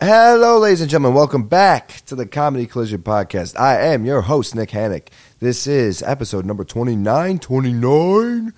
Hello, 0.00 0.58
ladies 0.58 0.80
and 0.80 0.90
gentlemen. 0.90 1.14
Welcome 1.14 1.46
back 1.46 2.00
to 2.06 2.16
the 2.16 2.26
Comedy 2.26 2.66
Collision 2.66 3.02
Podcast. 3.02 3.56
I 3.56 3.80
am 3.80 4.04
your 4.04 4.22
host, 4.22 4.52
Nick 4.52 4.70
Hanek. 4.70 5.06
This 5.38 5.68
is 5.68 6.02
episode 6.02 6.44
number 6.44 6.64
29, 6.64 7.38
29, 7.38 8.52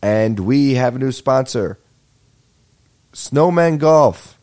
and 0.00 0.40
we 0.40 0.74
have 0.74 0.94
a 0.94 0.98
new 1.00 1.10
sponsor, 1.10 1.80
Snowman 3.12 3.78
Golf. 3.78 4.38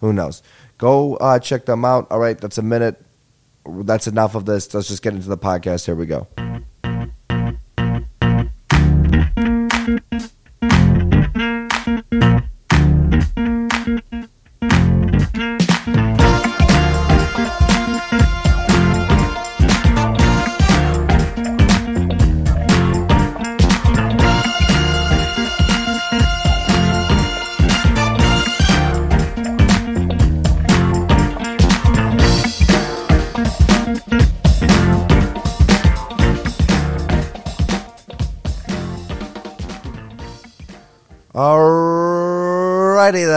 Who 0.00 0.12
knows? 0.12 0.42
Go 0.78 1.16
uh, 1.16 1.38
check 1.38 1.66
them 1.66 1.84
out. 1.84 2.10
All 2.10 2.18
right, 2.18 2.38
that's 2.38 2.58
a 2.58 2.62
minute. 2.62 3.00
That's 3.66 4.06
enough 4.06 4.34
of 4.34 4.46
this. 4.46 4.72
Let's 4.72 4.88
just 4.88 5.02
get 5.02 5.14
into 5.14 5.28
the 5.28 5.38
podcast. 5.38 5.86
Here 5.86 5.94
we 5.94 6.06
go. 6.06 6.26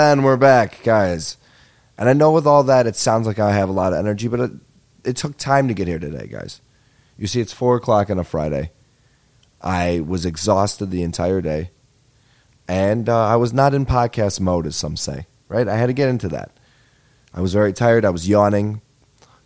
Then, 0.09 0.23
we're 0.23 0.37
back, 0.37 0.81
guys. 0.81 1.37
And 1.95 2.09
I 2.09 2.13
know 2.13 2.31
with 2.31 2.47
all 2.47 2.63
that, 2.63 2.87
it 2.87 2.95
sounds 2.95 3.27
like 3.27 3.37
I 3.37 3.51
have 3.51 3.69
a 3.69 3.73
lot 3.73 3.93
of 3.93 3.99
energy, 3.99 4.27
but 4.27 4.39
it, 4.39 4.51
it 5.03 5.17
took 5.17 5.37
time 5.37 5.67
to 5.67 5.75
get 5.75 5.87
here 5.87 5.99
today, 5.99 6.25
guys. 6.25 6.61
You 7.15 7.27
see, 7.27 7.41
it's 7.41 7.53
four 7.53 7.75
o'clock 7.75 8.09
on 8.09 8.17
a 8.17 8.23
Friday. 8.23 8.71
I 9.61 9.99
was 9.99 10.25
exhausted 10.25 10.89
the 10.89 11.03
entire 11.03 11.41
day, 11.41 11.69
and 12.67 13.07
uh, 13.07 13.23
I 13.27 13.35
was 13.35 13.53
not 13.53 13.75
in 13.75 13.85
podcast 13.85 14.39
mode, 14.39 14.65
as 14.65 14.75
some 14.75 14.97
say. 14.97 15.27
Right? 15.47 15.67
I 15.67 15.77
had 15.77 15.85
to 15.87 15.93
get 15.93 16.09
into 16.09 16.27
that. 16.29 16.57
I 17.31 17.41
was 17.41 17.53
very 17.53 17.71
tired. 17.71 18.03
I 18.03 18.09
was 18.09 18.27
yawning. 18.27 18.81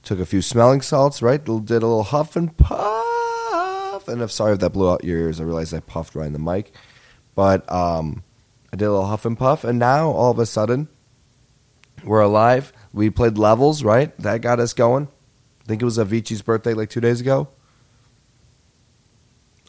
Took 0.04 0.22
a 0.22 0.26
few 0.26 0.42
smelling 0.42 0.82
salts. 0.82 1.22
Right? 1.22 1.44
Did 1.44 1.50
a 1.50 1.60
little 1.74 2.04
huff 2.04 2.38
and 2.38 2.56
puff. 2.56 4.08
And 4.08 4.22
I'm 4.22 4.30
sorry 4.30 4.54
if 4.54 4.60
that 4.60 4.70
blew 4.70 4.90
out 4.90 5.04
your 5.04 5.20
ears. 5.20 5.42
I 5.42 5.44
realized 5.44 5.74
I 5.74 5.82
puffed 5.82 6.16
right 6.16 6.28
in 6.28 6.32
the 6.32 6.40
mic, 6.40 6.74
but 7.36 7.70
um, 7.70 8.24
I 8.74 8.76
did 8.76 8.86
a 8.86 8.92
little 8.92 9.06
huff 9.06 9.24
and 9.24 9.38
puff, 9.38 9.64
and 9.64 9.78
now 9.78 10.10
all 10.10 10.32
of 10.32 10.40
a 10.40 10.48
sudden, 10.48 10.88
we're 12.04 12.22
alive. 12.22 12.74
We 12.92 13.12
played 13.12 13.38
levels, 13.38 13.84
right? 13.84 14.18
That 14.18 14.42
got 14.42 14.60
us 14.60 14.74
going. 14.74 15.10
I 15.62 15.66
think 15.68 15.84
it 15.84 15.86
was 15.86 16.00
Avicii's 16.00 16.42
birthday 16.42 16.74
like 16.74 16.90
two 16.90 17.00
days 17.00 17.22
ago. 17.22 17.50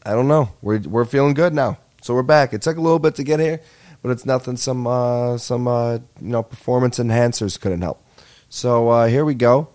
I 0.06 0.12
don't 0.12 0.26
know. 0.26 0.54
We're 0.62 0.78
we're 0.78 1.04
feeling 1.04 1.34
good 1.34 1.52
now, 1.52 1.76
so 2.00 2.14
we're 2.14 2.22
back. 2.22 2.54
It 2.54 2.62
took 2.62 2.78
a 2.78 2.80
little 2.80 2.98
bit 2.98 3.16
to 3.16 3.24
get 3.24 3.40
here, 3.40 3.60
but 4.00 4.10
it's 4.10 4.24
nothing. 4.24 4.56
Some 4.56 4.86
uh, 4.86 5.36
some 5.36 5.68
uh, 5.68 5.96
you 5.96 6.00
know 6.20 6.42
performance 6.42 6.98
enhancers 6.98 7.60
couldn't 7.60 7.82
help. 7.82 8.02
So 8.48 8.88
uh, 8.88 9.06
here 9.06 9.26
we 9.26 9.34
go. 9.34 9.68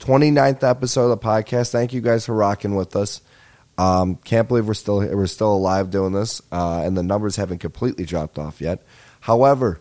29th 0.00 0.68
episode 0.68 1.12
of 1.12 1.20
the 1.20 1.24
podcast. 1.24 1.70
Thank 1.70 1.92
you 1.92 2.00
guys 2.00 2.26
for 2.26 2.34
rocking 2.34 2.74
with 2.74 2.96
us. 2.96 3.20
Um, 3.78 4.16
can't 4.16 4.48
believe 4.48 4.66
we're 4.66 4.74
still 4.74 4.98
we're 4.98 5.26
still 5.26 5.52
alive 5.54 5.90
doing 5.90 6.12
this, 6.12 6.40
uh, 6.50 6.82
and 6.84 6.96
the 6.96 7.02
numbers 7.02 7.36
haven't 7.36 7.58
completely 7.58 8.04
dropped 8.04 8.38
off 8.38 8.60
yet. 8.60 8.82
However, 9.20 9.80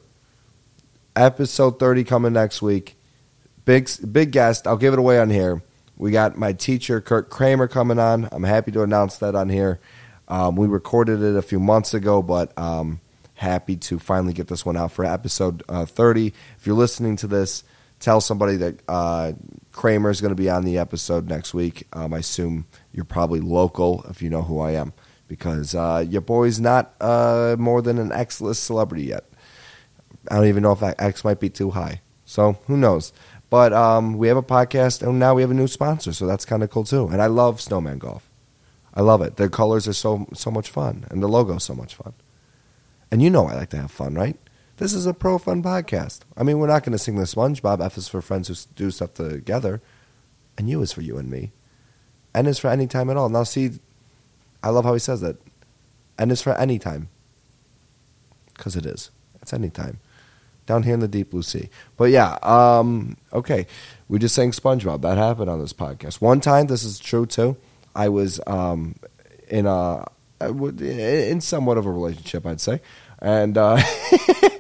episode 1.16 1.80
thirty 1.80 2.04
coming 2.04 2.34
next 2.34 2.62
week. 2.62 2.98
Big 3.64 3.90
big 4.12 4.32
guest. 4.32 4.68
I'll 4.68 4.78
give 4.78 4.94
it 4.94 5.00
away 5.00 5.20
on 5.20 5.30
here. 5.30 5.64
We 5.98 6.12
got 6.12 6.38
my 6.38 6.52
teacher 6.54 7.00
Kurt 7.00 7.30
Kramer 7.30 7.68
coming 7.68 8.00
on. 8.00 8.28
I'm 8.32 8.44
happy 8.44 8.72
to 8.72 8.84
announce 8.84 9.18
that 9.20 9.34
on 9.34 9.50
here. 9.50 9.80
Um, 10.28 10.56
we 10.56 10.68
recorded 10.68 11.22
it 11.22 11.36
a 11.36 11.42
few 11.42 11.60
months 11.60 11.94
ago, 11.94 12.22
but 12.22 12.58
um, 12.58 13.00
happy 13.36 13.78
to 13.78 14.00
finally 14.00 14.34
get 14.34 14.48
this 14.48 14.66
one 14.66 14.76
out 14.76 14.92
for 14.92 15.06
episode 15.06 15.64
uh, 15.70 15.86
30. 15.86 16.34
If 16.58 16.66
you're 16.66 16.76
listening 16.76 17.16
to 17.18 17.28
this, 17.28 17.64
tell 18.00 18.20
somebody 18.20 18.58
that 18.58 18.80
uh, 18.88 19.34
Kramer 19.76 20.10
is 20.10 20.22
going 20.22 20.32
to 20.32 20.42
be 20.42 20.50
on 20.50 20.64
the 20.64 20.78
episode 20.78 21.28
next 21.28 21.54
week. 21.54 21.86
Um, 21.92 22.14
I 22.14 22.20
assume 22.20 22.66
you're 22.94 23.04
probably 23.04 23.42
local 23.42 24.06
if 24.10 24.22
you 24.22 24.30
know 24.30 24.42
who 24.42 24.60
I 24.60 24.72
am, 24.72 24.94
because 25.28 25.76
uh, 25.76 26.04
your 26.08 26.22
boy's 26.22 26.62
not 26.62 26.96
uh, 27.02 27.58
more 27.60 27.82
than 27.82 27.98
an 27.98 28.12
X 28.12 28.40
list 28.40 28.64
celebrity 28.64 29.04
yet. 29.04 29.26
I 30.32 30.38
don't 30.38 30.48
even 30.48 30.64
know 30.64 30.72
if 30.72 30.80
that 30.80 31.00
X 31.00 31.26
might 31.26 31.42
be 31.42 31.50
too 31.50 31.72
high. 31.72 32.02
So 32.24 32.54
who 32.68 32.78
knows? 32.78 33.12
But 33.50 33.74
um, 33.74 34.18
we 34.18 34.30
have 34.30 34.38
a 34.38 34.44
podcast, 34.44 35.06
and 35.06 35.20
now 35.20 35.36
we 35.36 35.42
have 35.42 35.52
a 35.52 35.56
new 35.56 35.68
sponsor, 35.68 36.14
so 36.14 36.26
that's 36.26 36.46
kind 36.46 36.64
of 36.64 36.70
cool 36.70 36.86
too. 36.86 37.08
And 37.08 37.22
I 37.22 37.28
love 37.28 37.60
Snowman 37.60 38.00
Golf. 38.00 38.30
I 38.94 39.02
love 39.02 39.22
it. 39.22 39.36
Their 39.36 39.50
colors 39.50 39.90
are 39.90 39.94
so 39.94 40.26
so 40.34 40.50
much 40.50 40.70
fun, 40.70 41.06
and 41.12 41.22
the 41.22 41.28
logo's 41.28 41.66
so 41.66 41.76
much 41.76 41.96
fun. 41.96 42.14
And 43.12 43.22
you 43.22 43.30
know 43.30 43.48
I 43.48 43.56
like 43.56 43.70
to 43.72 43.78
have 43.78 43.92
fun, 43.92 44.16
right? 44.16 44.38
This 44.78 44.94
is 44.94 45.06
a 45.06 45.14
pro 45.14 45.38
fun 45.38 45.64
podcast. 45.64 46.22
I 46.36 46.44
mean, 46.44 46.60
we're 46.60 46.68
not 46.68 46.84
going 46.84 46.92
to 46.92 46.98
sing 46.98 47.16
the 47.16 47.24
SpongeBob. 47.24 47.84
F 47.84 47.98
is 47.98 48.10
for 48.10 48.22
friends 48.22 48.50
who 48.50 48.56
do 48.76 48.92
stuff 48.92 49.14
together, 49.14 49.82
and 50.58 50.70
U 50.70 50.82
is 50.82 50.92
for 50.92 51.02
you 51.02 51.18
and 51.18 51.30
me. 51.30 51.54
N 52.34 52.46
is 52.46 52.60
for 52.60 52.68
any 52.68 52.86
time 52.86 53.10
at 53.10 53.16
all. 53.16 53.30
Now, 53.30 53.44
see, 53.44 53.80
I 54.62 54.70
love 54.70 54.84
how 54.84 54.94
he 54.94 55.00
says 55.00 55.22
that. 55.22 55.38
N 56.20 56.30
is 56.30 56.42
for 56.42 56.54
any 56.56 56.78
time. 56.78 57.08
Because 58.54 58.76
it 58.76 58.86
is. 58.86 59.12
It's 59.42 59.54
any 59.54 59.70
time. 59.70 60.00
Down 60.66 60.84
here 60.84 60.94
in 60.94 61.00
the 61.00 61.08
deep 61.08 61.32
blue 61.32 61.44
sea. 61.44 61.70
But 61.96 62.06
yeah, 62.06 62.38
um, 62.42 63.16
okay. 63.32 63.68
We 64.10 64.20
just 64.20 64.36
sang 64.36 64.52
SpongeBob. 64.52 65.02
That 65.02 65.18
happened 65.18 65.50
on 65.50 65.60
this 65.60 65.74
podcast. 65.74 66.20
One 66.20 66.42
time, 66.42 66.68
this 66.68 66.84
is 66.84 67.00
true 67.00 67.26
too. 67.26 67.56
I 67.96 68.10
was 68.10 68.42
um, 68.46 68.96
in 69.48 69.68
a 69.68 70.06
in 70.42 71.40
somewhat 71.40 71.78
of 71.78 71.86
a 71.86 71.92
relationship, 71.92 72.46
I'd 72.46 72.60
say, 72.60 72.82
and 73.20 73.58
uh, 73.58 73.76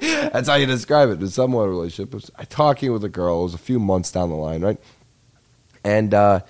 that's 0.02 0.48
how 0.48 0.56
you 0.56 0.66
describe 0.66 1.10
it. 1.10 1.22
In 1.22 1.30
somewhat 1.30 1.64
a 1.64 1.70
relationship, 1.70 2.14
I 2.14 2.18
was 2.18 2.32
talking 2.50 2.92
with 2.92 3.04
a 3.04 3.10
girl. 3.10 3.42
It 3.42 3.44
was 3.44 3.54
a 3.54 3.60
few 3.60 3.80
months 3.80 4.12
down 4.12 4.30
the 4.30 4.36
line, 4.36 4.62
right? 4.62 4.80
And 5.84 6.14
uh, 6.14 6.42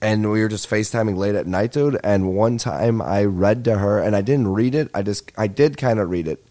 and 0.00 0.30
we 0.30 0.40
were 0.40 0.48
just 0.48 0.68
FaceTiming 0.68 1.16
late 1.16 1.34
at 1.34 1.46
night, 1.46 1.72
dude. 1.72 1.98
And 2.04 2.34
one 2.34 2.58
time 2.58 3.00
I 3.00 3.24
read 3.24 3.64
to 3.64 3.78
her, 3.78 3.98
and 3.98 4.14
I 4.14 4.20
didn't 4.20 4.48
read 4.48 4.74
it. 4.74 4.90
I 4.94 5.02
just 5.02 5.32
I 5.36 5.46
did 5.46 5.76
kind 5.76 5.98
of 5.98 6.10
read 6.10 6.28
it. 6.28 6.44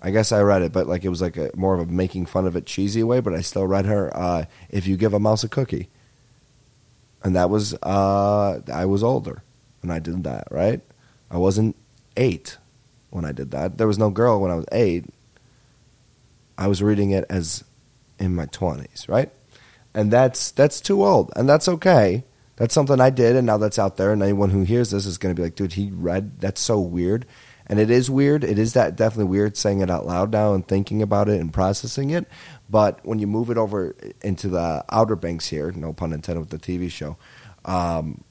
I 0.00 0.10
guess 0.10 0.30
I 0.30 0.40
read 0.42 0.62
it, 0.62 0.72
but 0.72 0.86
like 0.86 1.04
it 1.04 1.08
was 1.08 1.20
like 1.20 1.36
a 1.36 1.50
more 1.54 1.74
of 1.74 1.80
a 1.80 1.86
making 1.86 2.26
fun 2.26 2.46
of 2.46 2.56
it 2.56 2.66
cheesy 2.66 3.02
way. 3.02 3.20
But 3.20 3.34
I 3.34 3.40
still 3.40 3.66
read 3.66 3.86
her. 3.86 4.16
Uh, 4.16 4.44
if 4.70 4.86
you 4.86 4.96
give 4.96 5.12
a 5.12 5.20
mouse 5.20 5.44
a 5.44 5.48
cookie, 5.48 5.88
and 7.22 7.36
that 7.36 7.50
was 7.50 7.74
uh, 7.82 8.60
I 8.72 8.86
was 8.86 9.02
older 9.02 9.42
and 9.82 9.92
I 9.92 9.98
did 9.98 10.24
that. 10.24 10.48
Right, 10.50 10.80
I 11.30 11.38
wasn't 11.38 11.76
eight 12.16 12.58
when 13.10 13.24
I 13.24 13.32
did 13.32 13.50
that. 13.52 13.78
There 13.78 13.86
was 13.86 13.98
no 13.98 14.10
girl 14.10 14.40
when 14.40 14.50
I 14.50 14.56
was 14.56 14.66
eight. 14.72 15.06
I 16.56 16.66
was 16.66 16.82
reading 16.82 17.10
it 17.10 17.24
as 17.28 17.64
in 18.18 18.34
my 18.34 18.46
twenties, 18.46 19.06
right? 19.08 19.30
And 19.94 20.10
that's 20.10 20.50
that's 20.50 20.80
too 20.80 21.04
old, 21.04 21.32
and 21.36 21.48
that's 21.48 21.68
okay 21.68 22.24
that's 22.58 22.74
something 22.74 23.00
I 23.00 23.10
did, 23.10 23.36
and 23.36 23.46
now 23.46 23.56
that's 23.56 23.78
out 23.78 23.96
there, 23.96 24.12
and 24.12 24.20
anyone 24.20 24.50
who 24.50 24.64
hears 24.64 24.90
this 24.90 25.06
is 25.06 25.16
going 25.16 25.32
to 25.32 25.40
be 25.40 25.44
like, 25.44 25.54
dude, 25.54 25.74
he 25.74 25.90
read. 25.92 26.40
That's 26.40 26.60
so 26.60 26.80
weird, 26.80 27.24
and 27.68 27.78
it 27.78 27.88
is 27.88 28.10
weird. 28.10 28.42
It 28.42 28.58
is 28.58 28.72
that 28.72 28.96
definitely 28.96 29.30
weird 29.30 29.56
saying 29.56 29.80
it 29.80 29.88
out 29.88 30.06
loud 30.06 30.32
now 30.32 30.54
and 30.54 30.66
thinking 30.66 31.00
about 31.00 31.28
it 31.28 31.40
and 31.40 31.54
processing 31.54 32.10
it. 32.10 32.26
But 32.68 32.98
when 33.06 33.20
you 33.20 33.28
move 33.28 33.50
it 33.50 33.58
over 33.58 33.94
into 34.22 34.48
the 34.48 34.84
Outer 34.90 35.14
Banks 35.14 35.46
here, 35.46 35.70
no 35.70 35.92
pun 35.92 36.12
intended 36.12 36.40
with 36.40 36.50
the 36.50 36.58
TV 36.58 36.90
show, 36.90 37.16
um, 37.64 38.24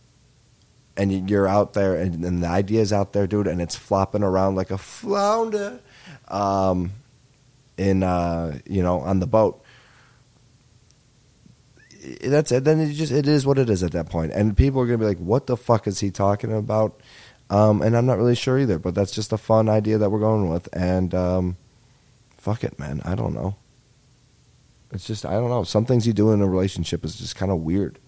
and 0.97 1.29
you're 1.29 1.47
out 1.47 1.73
there, 1.73 1.95
and, 1.95 2.25
and 2.25 2.43
the 2.43 2.47
idea 2.47 2.81
is 2.81 2.91
out 2.91 3.13
there, 3.13 3.27
dude, 3.27 3.47
and 3.47 3.61
it's 3.61 3.75
flopping 3.75 4.23
around 4.23 4.55
like 4.55 4.71
a 4.71 4.77
flounder. 4.77 5.79
Um, 6.27 6.91
in 7.77 8.03
uh, 8.03 8.59
you 8.65 8.83
know 8.83 8.99
on 8.99 9.19
the 9.19 9.27
boat. 9.27 9.63
That's 12.23 12.51
it. 12.51 12.63
Then 12.63 12.79
it 12.79 12.93
just 12.93 13.11
it 13.11 13.27
is 13.27 13.45
what 13.45 13.59
it 13.59 13.69
is 13.69 13.83
at 13.83 13.91
that 13.91 14.09
point, 14.09 14.31
and 14.33 14.57
people 14.57 14.81
are 14.81 14.85
gonna 14.85 14.97
be 14.97 15.05
like, 15.05 15.19
"What 15.19 15.47
the 15.47 15.57
fuck 15.57 15.87
is 15.87 15.99
he 15.99 16.11
talking 16.11 16.53
about?" 16.53 16.99
Um, 17.49 17.81
and 17.81 17.95
I'm 17.95 18.05
not 18.05 18.17
really 18.17 18.35
sure 18.35 18.59
either. 18.59 18.79
But 18.79 18.95
that's 18.95 19.11
just 19.11 19.31
a 19.31 19.37
fun 19.37 19.69
idea 19.69 19.97
that 19.97 20.09
we're 20.09 20.19
going 20.19 20.49
with, 20.49 20.69
and 20.73 21.13
um, 21.13 21.57
fuck 22.37 22.63
it, 22.63 22.77
man. 22.79 23.01
I 23.05 23.15
don't 23.15 23.33
know. 23.33 23.55
It's 24.91 25.05
just 25.05 25.25
I 25.25 25.33
don't 25.33 25.49
know. 25.49 25.63
Some 25.63 25.85
things 25.85 26.07
you 26.07 26.13
do 26.13 26.31
in 26.31 26.41
a 26.41 26.47
relationship 26.47 27.03
is 27.03 27.15
just 27.15 27.35
kind 27.35 27.51
of 27.51 27.59
weird. 27.59 27.99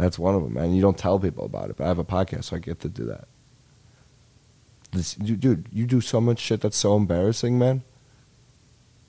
That's 0.00 0.18
one 0.18 0.34
of 0.34 0.42
them, 0.42 0.54
man. 0.54 0.74
You 0.74 0.80
don't 0.80 0.96
tell 0.96 1.18
people 1.18 1.44
about 1.44 1.68
it, 1.70 1.76
but 1.76 1.84
I 1.84 1.88
have 1.88 1.98
a 1.98 2.04
podcast, 2.04 2.44
so 2.44 2.56
I 2.56 2.58
get 2.58 2.80
to 2.80 2.88
do 2.88 3.04
that. 3.04 3.28
This, 4.92 5.14
dude, 5.14 5.66
you 5.72 5.86
do 5.86 6.00
so 6.00 6.20
much 6.20 6.38
shit 6.38 6.62
that's 6.62 6.76
so 6.76 6.96
embarrassing, 6.96 7.58
man. 7.58 7.82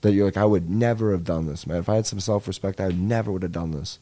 That 0.02 0.12
you're 0.12 0.26
like, 0.26 0.36
I 0.36 0.44
would 0.44 0.68
never 0.68 1.12
have 1.12 1.24
done 1.24 1.46
this, 1.46 1.66
man. 1.66 1.78
If 1.78 1.88
I 1.88 1.94
had 1.94 2.06
some 2.06 2.20
self 2.20 2.46
respect, 2.46 2.80
I 2.80 2.88
never 2.88 3.32
would 3.32 3.42
have 3.42 3.52
done 3.52 3.70
this. 3.70 3.98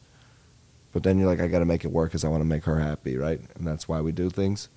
But 0.91 1.03
then 1.03 1.17
you're 1.17 1.27
like, 1.27 1.39
I 1.39 1.47
got 1.47 1.59
to 1.59 1.65
make 1.65 1.85
it 1.85 1.91
work 1.91 2.09
because 2.09 2.25
I 2.25 2.27
want 2.27 2.41
to 2.41 2.45
make 2.45 2.65
her 2.65 2.79
happy, 2.79 3.15
right? 3.15 3.39
And 3.55 3.65
that's 3.65 3.87
why 3.87 4.01
we 4.01 4.11
do 4.11 4.29
things. 4.29 4.67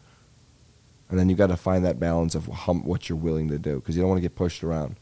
And 1.10 1.18
then 1.18 1.28
you 1.28 1.34
got 1.34 1.48
to 1.48 1.56
find 1.56 1.84
that 1.84 1.98
balance 1.98 2.34
of 2.34 2.46
what 2.68 3.08
you're 3.08 3.18
willing 3.18 3.48
to 3.48 3.58
do 3.58 3.76
because 3.76 3.96
you 3.96 4.02
don't 4.02 4.10
want 4.10 4.18
to 4.18 4.22
get 4.22 4.36
pushed 4.36 4.62
around. 4.62 4.96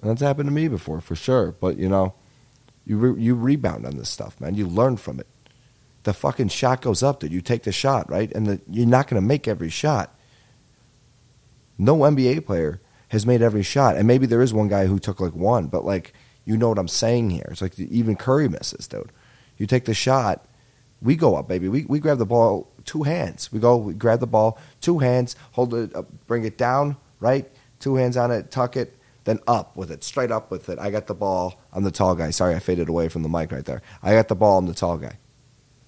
And 0.00 0.10
that's 0.10 0.20
happened 0.20 0.48
to 0.48 0.54
me 0.54 0.66
before, 0.66 1.00
for 1.00 1.14
sure. 1.14 1.52
But 1.52 1.76
you 1.76 1.88
know, 1.88 2.14
you 2.84 2.96
re- 2.96 3.22
you 3.22 3.34
rebound 3.34 3.86
on 3.86 3.96
this 3.96 4.08
stuff, 4.08 4.40
man. 4.40 4.54
You 4.54 4.66
learn 4.66 4.96
from 4.96 5.20
it. 5.20 5.26
The 6.04 6.14
fucking 6.14 6.48
shot 6.48 6.80
goes 6.80 7.02
up, 7.02 7.20
dude. 7.20 7.32
You 7.32 7.40
take 7.40 7.64
the 7.64 7.72
shot, 7.72 8.08
right? 8.10 8.32
And 8.32 8.46
the, 8.46 8.60
you're 8.70 8.86
not 8.86 9.08
going 9.08 9.20
to 9.20 9.26
make 9.26 9.46
every 9.46 9.68
shot. 9.68 10.14
No 11.76 11.96
NBA 11.96 12.46
player 12.46 12.80
has 13.08 13.26
made 13.26 13.42
every 13.42 13.62
shot, 13.62 13.96
and 13.96 14.06
maybe 14.06 14.26
there 14.26 14.42
is 14.42 14.54
one 14.54 14.68
guy 14.68 14.86
who 14.86 14.98
took 14.98 15.20
like 15.20 15.34
one, 15.34 15.66
but 15.66 15.84
like 15.84 16.12
you 16.44 16.56
know 16.56 16.68
what 16.68 16.78
I'm 16.78 16.88
saying 16.88 17.30
here. 17.30 17.48
It's 17.50 17.62
like 17.62 17.78
even 17.78 18.16
Curry 18.16 18.48
misses, 18.48 18.86
dude. 18.86 19.12
You 19.56 19.66
take 19.66 19.84
the 19.84 19.94
shot, 19.94 20.46
we 21.02 21.16
go 21.16 21.36
up, 21.36 21.48
baby. 21.48 21.68
We 21.68 21.84
we 21.84 21.98
grab 21.98 22.18
the 22.18 22.26
ball 22.26 22.70
two 22.84 23.02
hands. 23.02 23.52
We 23.52 23.60
go, 23.60 23.76
we 23.76 23.94
grab 23.94 24.20
the 24.20 24.26
ball 24.26 24.58
two 24.80 24.98
hands, 24.98 25.36
hold 25.52 25.74
it, 25.74 25.94
uh, 25.94 26.02
bring 26.26 26.44
it 26.44 26.58
down, 26.58 26.96
right? 27.18 27.50
Two 27.78 27.96
hands 27.96 28.16
on 28.16 28.30
it, 28.30 28.50
tuck 28.50 28.76
it, 28.76 28.96
then 29.24 29.40
up 29.46 29.76
with 29.76 29.90
it, 29.90 30.04
straight 30.04 30.30
up 30.30 30.50
with 30.50 30.68
it. 30.68 30.78
I 30.78 30.90
got 30.90 31.06
the 31.06 31.14
ball. 31.14 31.60
I'm 31.72 31.84
the 31.84 31.90
tall 31.90 32.14
guy. 32.14 32.30
Sorry, 32.30 32.54
I 32.54 32.58
faded 32.58 32.88
away 32.88 33.08
from 33.08 33.22
the 33.22 33.28
mic 33.28 33.52
right 33.52 33.64
there. 33.64 33.82
I 34.02 34.12
got 34.12 34.28
the 34.28 34.34
ball. 34.34 34.58
I'm 34.58 34.66
the 34.66 34.74
tall 34.74 34.98
guy, 34.98 35.18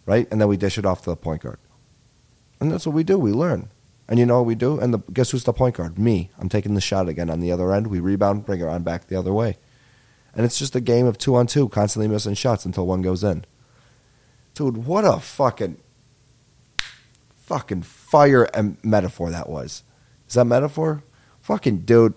right? 0.06 0.26
And 0.30 0.40
then 0.40 0.48
we 0.48 0.56
dish 0.56 0.78
it 0.78 0.86
off 0.86 1.02
to 1.02 1.10
the 1.10 1.16
point 1.16 1.42
guard, 1.42 1.58
and 2.60 2.70
that's 2.70 2.86
what 2.86 2.94
we 2.94 3.04
do. 3.04 3.18
We 3.18 3.32
learn, 3.32 3.70
and 4.08 4.18
you 4.18 4.26
know 4.26 4.38
what 4.38 4.46
we 4.46 4.54
do. 4.54 4.78
And 4.78 4.94
the, 4.94 4.98
guess 5.12 5.30
who's 5.30 5.44
the 5.44 5.52
point 5.52 5.76
guard? 5.76 5.98
Me. 5.98 6.30
I'm 6.38 6.48
taking 6.48 6.74
the 6.74 6.80
shot 6.80 7.08
again 7.08 7.30
on 7.30 7.40
the 7.40 7.52
other 7.52 7.72
end. 7.72 7.86
We 7.86 8.00
rebound, 8.00 8.46
bring 8.46 8.60
it 8.60 8.68
on 8.68 8.82
back 8.82 9.06
the 9.06 9.16
other 9.16 9.32
way, 9.32 9.56
and 10.34 10.44
it's 10.44 10.58
just 10.58 10.76
a 10.76 10.80
game 10.80 11.06
of 11.06 11.18
two 11.18 11.34
on 11.34 11.46
two, 11.46 11.68
constantly 11.68 12.08
missing 12.08 12.34
shots 12.34 12.64
until 12.64 12.86
one 12.86 13.02
goes 13.02 13.24
in. 13.24 13.44
Dude, 14.54 14.84
what 14.84 15.04
a 15.04 15.18
fucking 15.18 15.78
fucking 17.36 17.82
fire 17.82 18.48
metaphor 18.82 19.30
that 19.30 19.48
was. 19.48 19.82
Is 20.28 20.34
that 20.34 20.44
metaphor? 20.46 21.02
Fucking 21.40 21.80
dude. 21.80 22.14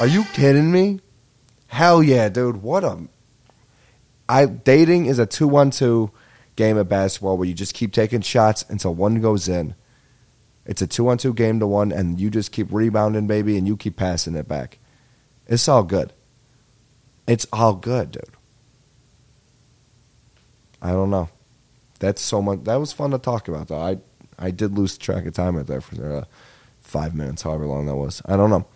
Are 0.00 0.06
you 0.06 0.24
kidding 0.32 0.70
me? 0.70 1.00
Hell 1.66 2.02
yeah, 2.02 2.28
dude. 2.28 2.62
What 2.62 2.84
a 2.84 3.08
I 4.28 4.46
dating 4.46 5.06
is 5.06 5.18
a 5.18 5.26
2-1-2 5.26 6.10
game 6.56 6.76
of 6.76 6.88
basketball 6.88 7.38
where 7.38 7.48
you 7.48 7.54
just 7.54 7.74
keep 7.74 7.92
taking 7.92 8.20
shots 8.20 8.64
until 8.68 8.94
one 8.94 9.20
goes 9.20 9.48
in. 9.48 9.74
It's 10.66 10.82
a 10.82 10.86
2-1-2 10.86 11.34
game 11.34 11.60
to 11.60 11.66
one 11.66 11.92
and 11.92 12.20
you 12.20 12.28
just 12.28 12.52
keep 12.52 12.68
rebounding 12.70 13.26
baby 13.26 13.56
and 13.56 13.66
you 13.66 13.76
keep 13.76 13.96
passing 13.96 14.34
it 14.34 14.46
back. 14.46 14.78
It's 15.46 15.66
all 15.66 15.82
good. 15.82 16.12
It's 17.26 17.46
all 17.52 17.74
good, 17.74 18.12
dude. 18.12 18.24
I 20.80 20.90
don't 20.90 21.10
know. 21.10 21.30
That's 22.00 22.22
so 22.22 22.40
much. 22.42 22.64
That 22.64 22.76
was 22.76 22.92
fun 22.92 23.10
to 23.10 23.18
talk 23.18 23.48
about, 23.48 23.68
though. 23.68 23.80
I 23.80 23.98
I 24.38 24.50
did 24.50 24.78
lose 24.78 24.96
track 24.96 25.26
of 25.26 25.34
time 25.34 25.56
right 25.56 25.66
there 25.66 25.80
for 25.80 26.18
uh, 26.18 26.24
five 26.80 27.14
minutes, 27.14 27.42
however 27.42 27.66
long 27.66 27.86
that 27.86 27.96
was. 27.96 28.22
I 28.24 28.36
don't 28.36 28.50
know, 28.50 28.66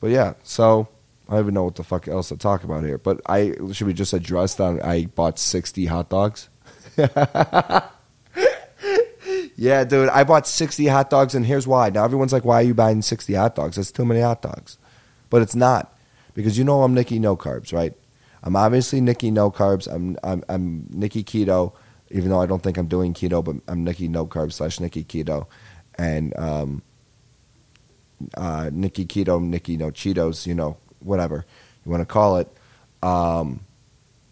but 0.00 0.10
yeah. 0.10 0.34
So 0.44 0.88
I 1.30 1.34
don't 1.34 1.44
even 1.44 1.54
know 1.54 1.64
what 1.64 1.76
the 1.76 1.84
fuck 1.84 2.08
else 2.08 2.28
to 2.30 2.36
talk 2.36 2.64
about 2.64 2.82
here. 2.84 2.98
But 2.98 3.20
I 3.26 3.54
should 3.72 3.86
we 3.86 3.94
just 3.94 4.12
address 4.12 4.56
that? 4.56 4.84
I 4.84 5.06
bought 5.06 5.38
sixty 5.38 5.86
hot 5.86 6.10
dogs. 6.10 6.48
yeah, 9.56 9.84
dude, 9.84 10.08
I 10.08 10.24
bought 10.24 10.48
sixty 10.48 10.88
hot 10.88 11.08
dogs, 11.08 11.36
and 11.36 11.46
here's 11.46 11.68
why. 11.68 11.90
Now 11.90 12.04
everyone's 12.04 12.32
like, 12.32 12.44
"Why 12.44 12.56
are 12.56 12.66
you 12.66 12.74
buying 12.74 13.00
sixty 13.00 13.34
hot 13.34 13.54
dogs? 13.54 13.76
That's 13.76 13.92
too 13.92 14.04
many 14.04 14.20
hot 14.20 14.42
dogs." 14.42 14.76
But 15.30 15.42
it's 15.42 15.54
not 15.54 15.96
because 16.34 16.58
you 16.58 16.64
know 16.64 16.82
I'm 16.82 16.94
Nikki 16.94 17.20
No 17.20 17.36
Carbs, 17.36 17.72
right? 17.72 17.94
I'm 18.42 18.56
obviously 18.56 19.00
Nikki 19.00 19.30
No 19.30 19.52
Carbs. 19.52 19.86
I'm 19.86 20.18
I'm, 20.24 20.42
I'm 20.48 20.88
Nikki 20.90 21.22
Keto 21.22 21.74
even 22.10 22.30
though 22.30 22.40
I 22.40 22.46
don't 22.46 22.62
think 22.62 22.76
I'm 22.76 22.88
doing 22.88 23.14
keto, 23.14 23.42
but 23.42 23.56
I'm 23.68 23.84
Nikki 23.84 24.08
No 24.08 24.26
Carbs 24.26 24.54
slash 24.54 24.80
Nikki 24.80 25.04
Keto, 25.04 25.46
and 25.96 26.36
um, 26.36 26.82
uh, 28.36 28.70
Nikki 28.72 29.06
Keto, 29.06 29.40
Nikki 29.40 29.76
No 29.76 29.90
Cheetos, 29.90 30.46
you 30.46 30.54
know, 30.54 30.76
whatever 31.00 31.44
you 31.84 31.90
want 31.90 32.02
to 32.02 32.06
call 32.06 32.38
it. 32.38 32.48
Um, 33.02 33.60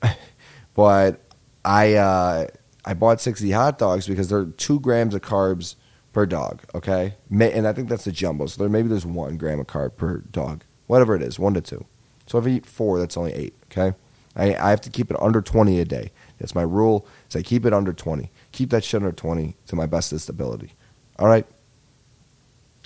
but 0.75 1.21
I 1.65 1.95
uh, 1.95 2.47
I 2.85 2.95
bought 2.95 3.21
60 3.21 3.51
hot 3.51 3.79
dogs 3.79 4.07
because 4.07 4.29
they're 4.29 4.47
two 4.47 4.81
grams 4.81 5.15
of 5.15 5.23
carbs 5.23 5.75
per 6.13 6.27
dog. 6.27 6.63
Okay, 6.75 7.15
and 7.31 7.67
I 7.67 7.73
think 7.73 7.89
that's 7.89 8.05
the 8.05 8.13
jumbo. 8.13 8.47
So 8.47 8.63
there 8.63 8.69
maybe 8.69 8.89
there's 8.89 9.07
one 9.07 9.37
gram 9.37 9.61
of 9.61 9.67
carb 9.67 9.97
per 9.97 10.19
dog, 10.19 10.65
whatever 10.87 11.15
it 11.15 11.23
is, 11.23 11.39
one 11.39 11.55
to 11.55 11.61
two. 11.61 11.85
So 12.27 12.39
if 12.39 12.47
I 12.47 12.51
eat 12.51 12.67
four, 12.67 12.99
that's 12.99 13.17
only 13.17 13.33
eight. 13.33 13.55
Okay, 13.71 13.97
I, 14.39 14.55
I 14.55 14.71
have 14.71 14.81
to 14.83 14.91
keep 14.91 15.11
it 15.11 15.21
under 15.21 15.43
20 15.43 15.81
a 15.81 15.85
day. 15.85 16.13
That's 16.39 16.55
my 16.55 16.63
rule. 16.63 17.07
Is 17.29 17.37
I 17.37 17.43
keep 17.43 17.67
it 17.67 17.73
under 17.73 17.93
20. 17.93 18.31
Keep 18.53 18.71
that 18.71 18.85
shit 18.85 19.03
under 19.03 19.13
20 19.13 19.57
to 19.67 19.77
my 19.77 19.87
bestest 19.87 20.29
ability. 20.29 20.73
All 21.19 21.27
right? 21.27 21.47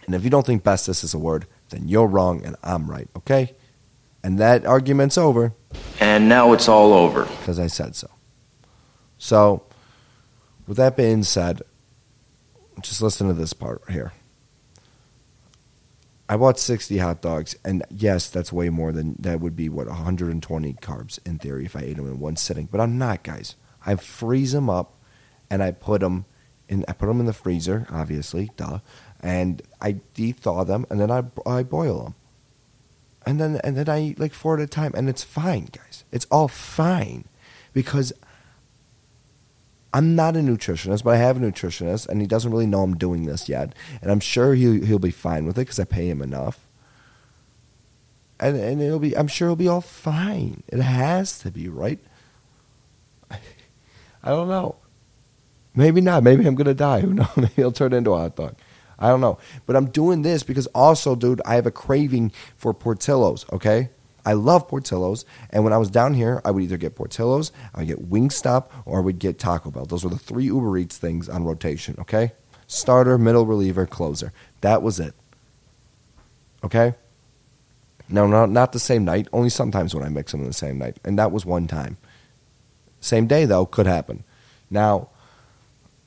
And 0.06 0.14
if 0.14 0.24
you 0.24 0.30
don't 0.30 0.44
think 0.44 0.64
bestest 0.64 1.04
is 1.04 1.14
a 1.14 1.18
word, 1.18 1.46
then 1.68 1.86
you're 1.86 2.06
wrong 2.06 2.44
and 2.44 2.56
I'm 2.62 2.90
right, 2.90 3.08
okay? 3.18 3.54
And 4.22 4.38
that 4.38 4.64
argument's 4.64 5.18
over. 5.18 5.52
And 6.00 6.28
now 6.28 6.52
it's 6.52 6.68
all 6.68 6.92
over. 6.92 7.24
Because 7.24 7.58
I 7.58 7.66
said 7.66 7.96
so. 7.96 8.08
So, 9.18 9.64
with 10.66 10.76
that 10.76 10.96
being 10.96 11.22
said, 11.22 11.62
just 12.80 13.02
listen 13.02 13.28
to 13.28 13.34
this 13.34 13.52
part 13.52 13.82
here. 13.90 14.12
I 16.28 16.36
bought 16.36 16.58
60 16.58 16.96
hot 16.98 17.20
dogs, 17.20 17.56
and 17.64 17.82
yes, 17.90 18.30
that's 18.30 18.52
way 18.52 18.70
more 18.70 18.90
than 18.90 19.16
that 19.18 19.40
would 19.40 19.54
be 19.54 19.68
what 19.68 19.86
120 19.86 20.72
carbs 20.74 21.18
in 21.26 21.38
theory 21.38 21.66
if 21.66 21.76
I 21.76 21.80
ate 21.80 21.96
them 21.96 22.06
in 22.06 22.20
one 22.20 22.36
sitting. 22.36 22.66
But 22.70 22.80
I'm 22.80 22.96
not, 22.96 23.22
guys. 23.22 23.54
I 23.84 23.96
freeze 23.96 24.52
them 24.52 24.70
up, 24.70 24.94
and 25.50 25.62
I 25.62 25.72
put 25.72 26.00
them 26.00 26.24
in. 26.68 26.84
I 26.88 26.94
put 26.94 27.06
them 27.06 27.20
in 27.20 27.26
the 27.26 27.32
freezer, 27.32 27.86
obviously, 27.90 28.50
duh. 28.56 28.78
And 29.20 29.60
I 29.80 29.92
de-thaw 30.14 30.64
them, 30.64 30.86
and 30.88 30.98
then 30.98 31.10
I 31.10 31.24
I 31.44 31.64
boil 31.64 32.02
them, 32.04 32.14
and 33.26 33.40
then 33.40 33.60
and 33.64 33.76
then 33.76 33.88
I 33.88 34.00
eat 34.02 34.20
like 34.20 34.34
four 34.34 34.54
at 34.54 34.62
a 34.62 34.66
time, 34.66 34.92
and 34.94 35.08
it's 35.08 35.22
fine, 35.22 35.68
guys. 35.72 36.04
It's 36.10 36.26
all 36.30 36.48
fine, 36.48 37.24
because 37.72 38.12
I'm 39.94 40.16
not 40.16 40.36
a 40.36 40.40
nutritionist, 40.40 41.04
but 41.04 41.14
I 41.14 41.18
have 41.18 41.36
a 41.36 41.40
nutritionist, 41.40 42.08
and 42.08 42.20
he 42.20 42.26
doesn't 42.26 42.50
really 42.50 42.66
know 42.66 42.82
I'm 42.82 42.96
doing 42.96 43.26
this 43.26 43.48
yet. 43.48 43.74
And 44.00 44.10
I'm 44.10 44.20
sure 44.20 44.54
he'll 44.54 44.84
he'll 44.84 44.98
be 44.98 45.10
fine 45.10 45.46
with 45.46 45.58
it 45.58 45.62
because 45.62 45.78
I 45.78 45.84
pay 45.84 46.08
him 46.08 46.22
enough. 46.22 46.60
And 48.40 48.56
and 48.56 48.80
it'll 48.80 48.98
be 48.98 49.16
I'm 49.16 49.28
sure 49.28 49.48
it'll 49.48 49.56
be 49.56 49.68
all 49.68 49.82
fine. 49.82 50.62
It 50.68 50.80
has 50.80 51.38
to 51.40 51.50
be 51.50 51.68
right. 51.68 52.00
I 53.30 53.38
don't 54.30 54.48
know. 54.48 54.76
Maybe 55.74 56.00
not. 56.00 56.22
Maybe 56.22 56.46
I'm 56.46 56.54
gonna 56.54 56.74
die. 56.74 57.00
Who 57.00 57.14
knows? 57.14 57.28
Maybe 57.36 57.52
he'll 57.56 57.72
turn 57.72 57.92
into 57.92 58.12
a 58.12 58.18
hot 58.18 58.36
dog. 58.36 58.56
I 59.02 59.08
don't 59.08 59.20
know. 59.20 59.38
But 59.66 59.76
I'm 59.76 59.90
doing 59.90 60.22
this 60.22 60.42
because 60.42 60.66
also, 60.68 61.16
dude, 61.16 61.42
I 61.44 61.56
have 61.56 61.66
a 61.66 61.70
craving 61.70 62.32
for 62.56 62.72
Portillo's. 62.72 63.44
Okay. 63.52 63.90
I 64.24 64.34
love 64.34 64.68
Portillo's, 64.68 65.24
and 65.50 65.64
when 65.64 65.72
I 65.72 65.78
was 65.78 65.90
down 65.90 66.14
here, 66.14 66.40
I 66.44 66.52
would 66.52 66.62
either 66.62 66.76
get 66.76 66.94
Portillo's, 66.94 67.50
I 67.74 67.80
would 67.80 67.88
get 67.88 68.08
Wingstop, 68.08 68.66
or 68.84 68.98
I 68.98 69.02
would 69.02 69.18
get 69.18 69.36
Taco 69.36 69.72
Bell. 69.72 69.84
Those 69.84 70.04
were 70.04 70.10
the 70.10 70.16
three 70.16 70.44
Uber 70.44 70.78
Eats 70.78 70.96
things 70.96 71.28
on 71.28 71.42
rotation. 71.42 71.96
Okay, 71.98 72.30
starter, 72.68 73.18
middle 73.18 73.46
reliever, 73.46 73.84
closer. 73.84 74.32
That 74.60 74.80
was 74.80 75.00
it. 75.00 75.14
Okay. 76.62 76.94
No, 78.08 78.28
not 78.28 78.50
not 78.50 78.72
the 78.72 78.78
same 78.78 79.04
night. 79.04 79.26
Only 79.32 79.48
sometimes 79.48 79.92
when 79.92 80.04
I 80.04 80.08
mix 80.08 80.30
them 80.30 80.42
in 80.42 80.46
the 80.46 80.52
same 80.52 80.78
night, 80.78 80.98
and 81.04 81.18
that 81.18 81.32
was 81.32 81.44
one 81.44 81.66
time. 81.66 81.96
Same 83.00 83.26
day 83.26 83.44
though, 83.44 83.66
could 83.66 83.86
happen. 83.86 84.22
Now, 84.70 85.08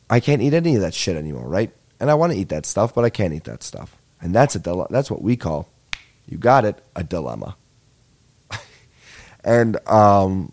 I 0.09 0.21
can't 0.21 0.41
eat 0.41 0.53
any 0.53 0.75
of 0.75 0.81
that 0.81 0.93
shit 0.93 1.17
anymore, 1.17 1.49
right? 1.49 1.73
And 1.99 2.11
I 2.11 2.13
want 2.13 2.33
to 2.33 2.37
eat 2.37 2.49
that 2.49 2.65
stuff, 2.65 2.93
but 2.93 3.05
I 3.05 3.09
can't 3.09 3.33
eat 3.33 3.45
that 3.45 3.63
stuff, 3.63 3.97
and 4.21 4.35
that's 4.35 4.55
a 4.55 4.59
dile- 4.59 4.87
that's 4.89 5.09
what 5.09 5.21
we 5.21 5.37
call, 5.37 5.69
you 6.27 6.37
got 6.37 6.65
it, 6.65 6.83
a 6.95 7.03
dilemma. 7.03 7.55
And 9.47 9.77
um, 9.87 10.51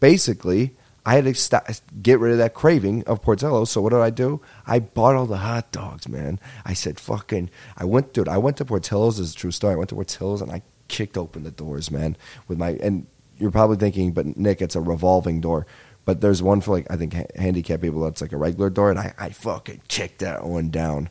basically, 0.00 0.74
I 1.06 1.14
had 1.14 1.24
to 1.24 1.34
st- 1.34 1.80
get 2.02 2.18
rid 2.18 2.32
of 2.32 2.38
that 2.38 2.54
craving 2.54 3.04
of 3.04 3.22
Portillo's. 3.22 3.70
So 3.70 3.82
what 3.82 3.90
did 3.90 4.00
I 4.00 4.10
do? 4.10 4.40
I 4.66 4.78
bought 4.78 5.16
all 5.16 5.26
the 5.26 5.36
hot 5.36 5.70
dogs, 5.70 6.08
man. 6.08 6.40
I 6.64 6.72
said, 6.72 6.98
fucking, 6.98 7.50
I 7.76 7.84
went, 7.84 8.12
dude, 8.12 8.28
I 8.28 8.38
went 8.38 8.56
to 8.56 8.64
Portillo's. 8.64 9.18
This 9.18 9.28
is 9.28 9.34
a 9.34 9.38
true 9.38 9.50
story. 9.50 9.74
I 9.74 9.76
went 9.76 9.90
to 9.90 9.94
Portillo's 9.96 10.40
and 10.40 10.50
I 10.50 10.62
kicked 10.88 11.18
open 11.18 11.44
the 11.44 11.50
doors, 11.50 11.90
man, 11.90 12.16
with 12.48 12.58
my, 12.58 12.70
and 12.82 13.06
you're 13.38 13.50
probably 13.50 13.76
thinking, 13.76 14.12
but 14.12 14.36
Nick, 14.36 14.62
it's 14.62 14.76
a 14.76 14.80
revolving 14.80 15.40
door. 15.40 15.66
But 16.04 16.20
there's 16.20 16.42
one 16.42 16.60
for 16.60 16.72
like, 16.72 16.86
I 16.90 16.96
think 16.96 17.14
ha- 17.14 17.24
handicapped 17.34 17.82
people 17.82 18.02
that's 18.02 18.20
like 18.20 18.32
a 18.32 18.36
regular 18.36 18.70
door. 18.70 18.90
And 18.90 18.98
I, 18.98 19.14
I 19.18 19.30
fucking 19.30 19.82
kicked 19.88 20.18
that 20.18 20.44
one 20.44 20.70
down. 20.70 21.08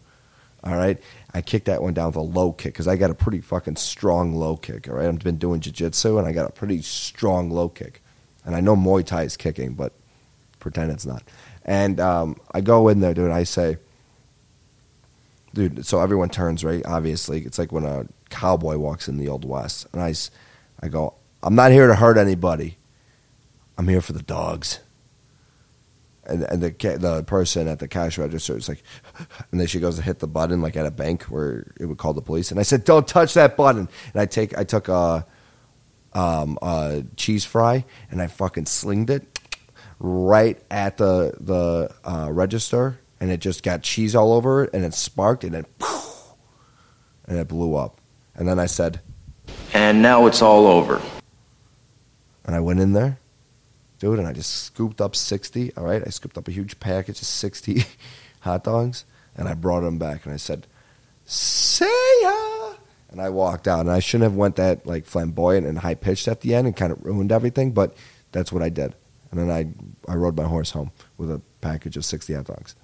All 0.64 0.76
right. 0.76 1.02
I 1.34 1.42
kicked 1.42 1.66
that 1.66 1.82
one 1.82 1.94
down 1.94 2.08
with 2.08 2.16
a 2.16 2.22
low 2.22 2.54
kick 2.54 2.74
because 2.74 2.88
I 2.88 2.96
got 2.96 3.10
a 3.10 3.16
pretty 3.16 3.42
fucking 3.42 3.76
strong 3.76 4.36
low 4.36 4.56
kick. 4.56 4.88
All 4.88 4.96
right. 4.96 5.08
I've 5.08 5.20
been 5.20 5.38
doing 5.38 5.60
jiu-jitsu 5.60 6.18
and 6.18 6.28
I 6.28 6.32
got 6.32 6.48
a 6.48 6.54
pretty 6.54 6.82
strong 6.82 7.50
low 7.50 7.70
kick. 7.70 8.02
And 8.46 8.56
I 8.56 8.62
know 8.62 8.76
Muay 8.76 9.06
Thai 9.06 9.24
is 9.24 9.36
kicking, 9.36 9.74
but 9.74 9.94
pretend 10.60 10.92
it's 10.92 11.06
not. 11.06 11.24
And 11.66 12.00
um, 12.00 12.38
I 12.52 12.62
go 12.62 12.88
in 12.88 13.00
there, 13.00 13.14
dude. 13.14 13.26
And 13.26 13.34
I 13.34 13.44
say, 13.44 13.78
dude. 15.54 15.86
So 15.86 16.02
everyone 16.02 16.30
turns, 16.30 16.64
right? 16.64 16.86
Obviously, 16.86 17.46
it's 17.46 17.58
like 17.58 17.72
when 17.72 17.86
a 17.86 18.06
cowboy 18.30 18.78
walks 18.78 19.08
in 19.08 19.18
the 19.18 19.30
old 19.30 19.46
west, 19.46 19.88
and 19.94 20.02
I, 20.02 20.14
I 20.82 20.90
go, 20.90 21.14
I'm 21.42 21.56
not 21.56 21.72
here 21.72 21.88
to 21.88 21.96
hurt 21.96 22.18
anybody. 22.18 22.78
I'm 23.78 23.88
here 23.88 24.02
for 24.02 24.14
the 24.14 24.22
dogs. 24.22 24.80
And 26.26 26.44
and 26.44 26.62
the 26.62 26.70
the 26.98 27.24
person 27.24 27.68
at 27.68 27.80
the 27.80 27.88
cash 27.88 28.18
register 28.18 28.58
is 28.58 28.70
like, 28.70 28.84
and 29.52 29.60
then 29.60 29.68
she 29.68 29.80
goes 29.80 29.98
to 29.98 30.02
hit 30.02 30.20
the 30.20 30.28
button 30.28 30.62
like 30.62 30.78
at 30.78 30.86
a 30.86 30.92
bank 30.92 31.24
where 31.24 31.74
it 31.80 31.86
would 31.86 31.98
call 31.98 32.14
the 32.14 32.22
police. 32.22 32.50
And 32.52 32.60
I 32.60 32.64
said, 32.64 32.86
don't 32.86 33.08
touch 33.08 33.34
that 33.34 33.58
button. 33.58 33.90
And 34.14 34.22
I 34.22 34.26
take 34.26 34.58
I 34.58 34.64
took 34.64 34.88
a 34.88 35.26
um, 36.14 36.58
a 36.62 37.04
cheese 37.18 37.44
fry 37.44 37.84
and 38.10 38.22
I 38.22 38.28
fucking 38.28 38.68
slinged 38.68 39.10
it 39.10 39.34
right 40.00 40.62
at 40.70 40.98
the 40.98 41.34
the 41.40 41.94
uh, 42.04 42.30
register, 42.32 43.00
and 43.20 43.32
it 43.32 43.40
just 43.40 43.64
got 43.64 43.82
cheese 43.82 44.16
all 44.16 44.34
over 44.34 44.66
it, 44.66 44.70
and 44.74 44.84
it 44.84 44.94
sparked, 44.94 45.44
and 45.44 45.54
then 45.54 45.66
and 47.28 47.38
it 47.38 47.48
blew 47.48 47.76
up. 47.76 48.00
And 48.36 48.48
then 48.48 48.60
I 48.60 48.66
said, 48.66 49.00
And 49.74 50.02
now 50.02 50.28
it's 50.28 50.42
all 50.42 50.68
over. 50.68 51.02
and 52.46 52.56
I 52.56 52.60
went 52.60 52.80
in 52.80 52.94
there, 52.94 53.18
dude, 54.04 54.20
and 54.20 54.28
I 54.28 54.34
just 54.34 54.52
scooped 54.66 55.00
up 55.00 55.16
sixty. 55.16 55.74
All 55.78 55.86
right, 55.86 56.04
I 56.06 56.10
scooped 56.10 56.38
up 56.38 56.50
a 56.50 56.52
huge 56.52 56.78
package 56.82 57.22
of 57.22 57.28
sixty 57.28 57.86
hot 58.42 58.66
dogs, 58.66 59.06
and 59.38 59.48
I 59.48 59.54
brought 59.54 59.82
them 59.82 59.98
back, 59.98 60.26
and 60.26 60.34
I 60.34 60.38
said, 60.38 60.68
"See 61.26 62.20
ya." 62.22 62.74
And 63.10 63.22
I 63.22 63.30
walked 63.30 63.66
out, 63.66 63.82
and 63.82 63.92
I 63.92 64.00
shouldn't 64.00 64.30
have 64.30 64.36
went 64.36 64.58
that 64.58 64.86
like 64.86 65.06
flamboyant 65.06 65.66
and 65.66 65.80
high 65.80 65.96
pitched 65.96 66.28
at 66.28 66.42
the 66.42 66.54
end, 66.54 66.68
and 66.68 66.76
kind 66.76 66.92
of 66.92 67.04
ruined 67.06 67.32
everything. 67.32 67.72
But 67.72 67.96
that's 68.34 68.52
what 68.52 68.62
I 68.62 68.68
did, 68.68 68.94
and 69.32 69.40
then 69.40 69.50
I 69.50 70.12
I 70.12 70.16
rode 70.16 70.36
my 70.36 70.44
horse 70.44 70.72
home 70.72 70.92
with 71.18 71.32
a 71.32 71.42
package 71.62 71.96
of 71.96 72.04
sixty 72.04 72.34
hot 72.34 72.46
dogs. 72.46 72.76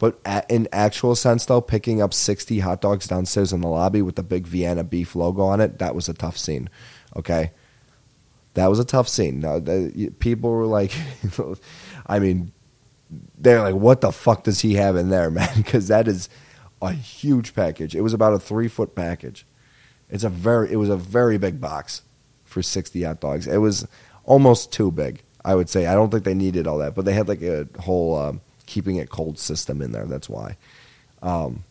But 0.00 0.18
in 0.48 0.66
actual 0.72 1.14
sense, 1.14 1.44
though, 1.44 1.60
picking 1.60 2.02
up 2.02 2.12
60 2.12 2.58
hot 2.58 2.80
dogs 2.80 3.06
downstairs 3.06 3.52
in 3.52 3.60
the 3.60 3.68
lobby 3.68 4.02
with 4.02 4.16
the 4.16 4.24
big 4.24 4.48
Vienna 4.48 4.82
beef 4.82 5.14
logo 5.14 5.42
on 5.42 5.60
it, 5.60 5.78
that 5.78 5.94
was 5.94 6.08
a 6.08 6.12
tough 6.12 6.36
scene. 6.36 6.68
Okay? 7.14 7.52
That 8.54 8.68
was 8.68 8.78
a 8.78 8.84
tough 8.84 9.08
scene. 9.08 9.40
Now, 9.40 9.58
the, 9.58 10.12
people 10.18 10.50
were 10.50 10.66
like, 10.66 10.92
I 12.06 12.18
mean, 12.18 12.52
they're 13.38 13.62
like, 13.62 13.74
what 13.74 14.00
the 14.00 14.12
fuck 14.12 14.44
does 14.44 14.60
he 14.60 14.74
have 14.74 14.96
in 14.96 15.08
there, 15.08 15.30
man? 15.38 15.50
Because 15.56 15.88
that 15.88 16.08
is 16.08 16.28
a 16.80 16.92
huge 16.92 17.54
package. 17.54 17.94
It 17.94 18.02
was 18.02 18.12
about 18.12 18.34
a 18.34 18.38
three 18.38 18.68
foot 18.68 18.94
package. 18.94 19.46
It's 20.10 20.24
a 20.24 20.28
very, 20.28 20.70
it 20.70 20.76
was 20.76 20.90
a 20.90 20.96
very 20.96 21.38
big 21.38 21.60
box 21.60 22.02
for 22.44 22.62
60 22.62 23.02
hot 23.02 23.20
dogs. 23.20 23.46
It 23.46 23.58
was 23.58 23.86
almost 24.24 24.72
too 24.72 24.90
big, 24.90 25.22
I 25.44 25.54
would 25.54 25.70
say. 25.70 25.86
I 25.86 25.94
don't 25.94 26.10
think 26.10 26.24
they 26.24 26.34
needed 26.34 26.66
all 26.66 26.78
that, 26.78 26.94
but 26.94 27.04
they 27.04 27.14
had 27.14 27.28
like 27.28 27.42
a 27.42 27.66
whole 27.80 28.18
um, 28.18 28.40
keeping 28.66 28.96
it 28.96 29.08
cold 29.08 29.38
system 29.38 29.80
in 29.80 29.92
there. 29.92 30.04
That's 30.04 30.28
why. 30.28 30.56
Um, 31.22 31.64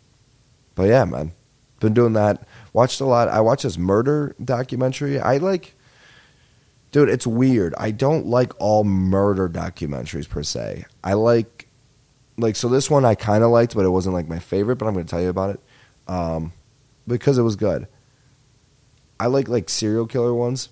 but 0.73 0.83
yeah, 0.83 1.05
man, 1.05 1.33
been 1.79 1.93
doing 1.93 2.13
that. 2.13 2.47
Watched 2.73 3.01
a 3.01 3.05
lot. 3.05 3.27
I 3.27 3.41
watched 3.41 3.63
this 3.63 3.77
murder 3.77 4.35
documentary. 4.43 5.19
I 5.19 5.37
like, 5.37 5.75
dude. 6.91 7.09
It's 7.09 7.27
weird. 7.27 7.73
I 7.77 7.91
don't 7.91 8.27
like 8.27 8.53
all 8.59 8.83
murder 8.83 9.49
documentaries 9.49 10.29
per 10.29 10.43
se. 10.43 10.85
I 11.03 11.13
like, 11.13 11.67
like, 12.37 12.55
so 12.55 12.67
this 12.69 12.89
one 12.89 13.05
I 13.05 13.15
kind 13.15 13.43
of 13.43 13.51
liked, 13.51 13.75
but 13.75 13.85
it 13.85 13.89
wasn't 13.89 14.15
like 14.15 14.27
my 14.27 14.39
favorite. 14.39 14.77
But 14.77 14.87
I'm 14.87 14.93
going 14.93 15.05
to 15.05 15.09
tell 15.09 15.21
you 15.21 15.29
about 15.29 15.55
it 15.55 15.59
um, 16.07 16.53
because 17.07 17.37
it 17.37 17.43
was 17.43 17.55
good. 17.55 17.87
I 19.19 19.27
like 19.27 19.47
like 19.47 19.69
serial 19.69 20.07
killer 20.07 20.33
ones 20.33 20.69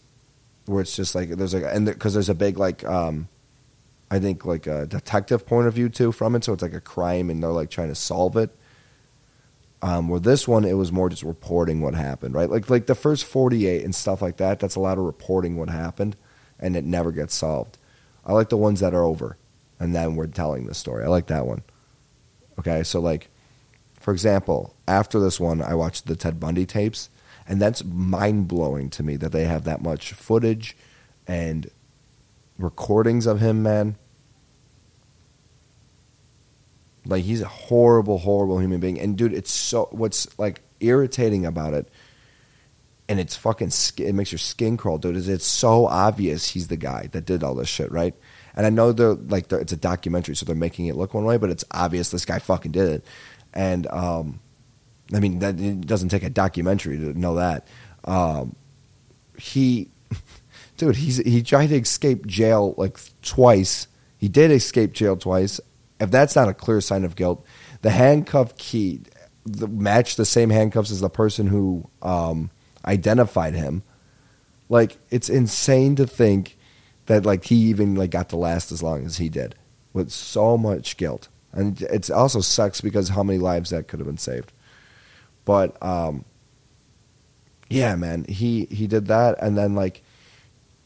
where 0.66 0.82
it's 0.82 0.96
just 0.96 1.14
like 1.14 1.30
there's 1.30 1.54
like 1.54 1.64
and 1.68 1.86
because 1.86 2.14
there's 2.14 2.30
a 2.30 2.36
big 2.36 2.58
like 2.58 2.84
um, 2.84 3.28
I 4.10 4.20
think 4.20 4.44
like 4.44 4.66
a 4.66 4.88
detective 4.88 5.46
point 5.46 5.68
of 5.68 5.74
view 5.74 5.88
too 5.90 6.12
from 6.12 6.36
it, 6.36 6.44
so 6.44 6.54
it's 6.54 6.64
like 6.64 6.74
a 6.74 6.82
crime 6.82 7.30
and 7.30 7.44
they're 7.44 7.52
like 7.52 7.70
trying 7.70 7.90
to 7.90 7.96
solve 7.96 8.38
it. 8.38 8.50
Um, 9.82 10.10
where 10.10 10.20
this 10.20 10.46
one, 10.46 10.66
it 10.66 10.74
was 10.74 10.92
more 10.92 11.10
just 11.10 11.24
reporting 11.24 11.80
what 11.80 11.96
happened, 11.96 12.36
right? 12.36 12.50
Like 12.50 12.70
like 12.70 12.88
the 12.88 12.96
first 12.96 13.24
forty 13.24 13.66
eight 13.66 13.86
and 13.86 13.96
stuff 13.96 14.22
like 14.22 14.38
that. 14.38 14.60
That's 14.60 14.76
a 14.76 14.80
lot 14.82 14.98
of 14.98 15.06
reporting 15.06 15.56
what 15.56 15.70
happened, 15.70 16.18
and 16.60 16.76
it 16.76 16.84
never 16.84 17.12
gets 17.14 17.34
solved. 17.34 17.78
I 18.26 18.34
like 18.34 18.50
the 18.50 18.58
ones 18.58 18.82
that 18.82 18.94
are 18.94 19.06
over, 19.06 19.38
and 19.80 19.96
then 19.96 20.16
we're 20.16 20.28
telling 20.28 20.66
the 20.66 20.74
story. 20.74 21.06
I 21.06 21.08
like 21.08 21.28
that 21.28 21.46
one. 21.46 21.64
Okay, 22.60 22.84
so 22.84 23.00
like, 23.00 23.30
for 24.02 24.12
example, 24.12 24.76
after 24.86 25.18
this 25.18 25.40
one, 25.40 25.62
I 25.62 25.76
watched 25.76 26.08
the 26.08 26.16
Ted 26.18 26.42
Bundy 26.42 26.66
tapes, 26.66 27.10
and 27.48 27.62
that's 27.62 27.84
mind 27.86 28.50
blowing 28.50 28.90
to 28.92 29.04
me 29.04 29.16
that 29.16 29.32
they 29.32 29.46
have 29.46 29.64
that 29.64 29.82
much 29.82 30.12
footage 30.12 30.76
and 31.26 31.72
recordings 32.58 33.26
of 33.26 33.40
him, 33.40 33.64
man. 33.64 33.96
Like 37.10 37.24
he's 37.24 37.42
a 37.42 37.48
horrible, 37.48 38.20
horrible 38.20 38.60
human 38.60 38.80
being. 38.80 39.00
And 39.00 39.18
dude, 39.18 39.34
it's 39.34 39.52
so 39.52 39.90
what's 39.92 40.28
like 40.40 40.62
irritating 40.80 41.46
about 41.46 41.74
it, 41.74 41.90
and 43.08 43.20
it's 43.20 43.36
fucking 43.36 43.72
it 43.98 44.14
makes 44.14 44.32
your 44.32 44.40
skin 44.40 44.78
crawl, 44.78 44.98
dude. 44.98 45.16
Is 45.16 45.28
it's 45.28 45.46
so 45.46 45.88
obvious 45.88 46.50
he's 46.50 46.68
the 46.68 46.78
guy 46.78 47.08
that 47.12 47.26
did 47.26 47.44
all 47.44 47.56
this 47.56 47.70
shit, 47.70 47.92
right? 47.92 48.14
And 48.56 48.66
I 48.66 48.70
know 48.70 48.92
they're 48.92 49.14
like 49.14 49.48
they're, 49.48 49.60
it's 49.60 49.74
a 49.74 49.78
documentary, 49.78 50.36
so 50.36 50.46
they're 50.46 50.56
making 50.56 50.88
it 50.88 50.96
look 50.96 51.14
one 51.14 51.26
way, 51.26 51.38
but 51.38 51.50
it's 51.50 51.66
obvious 51.72 52.10
this 52.12 52.26
guy 52.26 52.40
fucking 52.40 52.72
did 52.72 52.90
it. 52.90 53.06
And 53.54 53.88
um, 53.88 54.40
I 55.14 55.20
mean, 55.20 55.40
that 55.40 55.60
it 55.60 55.88
doesn't 55.88 56.10
take 56.10 56.24
a 56.24 56.30
documentary 56.30 56.98
to 56.98 57.18
know 57.18 57.36
that. 57.36 57.68
Um, 58.06 58.56
he, 59.38 59.90
dude, 60.78 60.96
he's 60.98 61.18
he 61.18 61.42
tried 61.42 61.68
to 61.68 61.76
escape 61.76 62.28
jail 62.28 62.76
like 62.78 63.00
twice. 63.22 63.88
He 64.18 64.28
did 64.28 64.52
escape 64.52 64.94
jail 64.94 65.18
twice. 65.18 65.60
If 66.00 66.12
that's 66.12 66.36
not 66.36 66.50
a 66.50 66.54
clear 66.54 66.82
sign 66.82 67.04
of 67.04 67.16
guilt, 67.16 67.46
the 67.82 67.90
handcuff 67.90 68.58
key 68.58 69.02
the, 69.46 69.68
matched 69.68 70.18
the 70.18 70.26
same 70.26 70.50
handcuffs 70.50 70.92
as 70.92 71.02
the 71.02 71.10
person 71.10 71.48
who 71.48 71.90
um, 72.02 72.52
identified 72.86 73.54
him. 73.56 73.84
Like 74.70 74.98
it's 75.10 75.30
insane 75.30 75.96
to 75.96 76.06
think 76.06 76.58
that 77.08 77.26
like 77.26 77.46
he 77.46 77.56
even 77.56 77.96
like 77.96 78.12
got 78.12 78.30
to 78.30 78.36
last 78.38 78.72
as 78.72 78.84
long 78.84 79.06
as 79.06 79.18
he 79.18 79.30
did 79.30 79.56
with 79.94 80.12
so 80.12 80.58
much 80.58 80.96
guilt, 80.98 81.28
and 81.52 81.82
it 81.82 82.12
also 82.12 82.42
sucks 82.42 82.80
because 82.80 83.10
how 83.10 83.24
many 83.24 83.40
lives 83.40 83.72
that 83.72 83.88
could 83.88 84.00
have 84.00 84.08
been 84.08 84.18
saved. 84.18 84.54
But 85.44 85.82
um, 85.82 86.26
yeah, 87.70 87.96
man, 87.96 88.26
he 88.26 88.66
he 88.66 88.86
did 88.86 89.08
that, 89.08 89.42
and 89.42 89.58
then 89.58 89.74
like, 89.74 90.04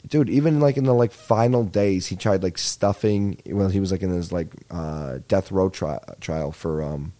dude, 0.06 0.28
even 0.28 0.60
like 0.60 0.76
in 0.76 0.84
the 0.84 0.94
like 0.94 1.12
final 1.12 1.64
days, 1.64 2.06
he 2.06 2.16
tried 2.16 2.42
like 2.42 2.58
stuffing. 2.58 3.40
Well, 3.46 3.68
he 3.68 3.80
was 3.80 3.92
like 3.92 4.02
in 4.02 4.10
his 4.10 4.32
like 4.32 4.48
uh, 4.70 5.18
death 5.28 5.50
row 5.50 5.68
tri- 5.68 6.00
trial 6.20 6.52
for 6.52 6.82
um, 6.82 7.12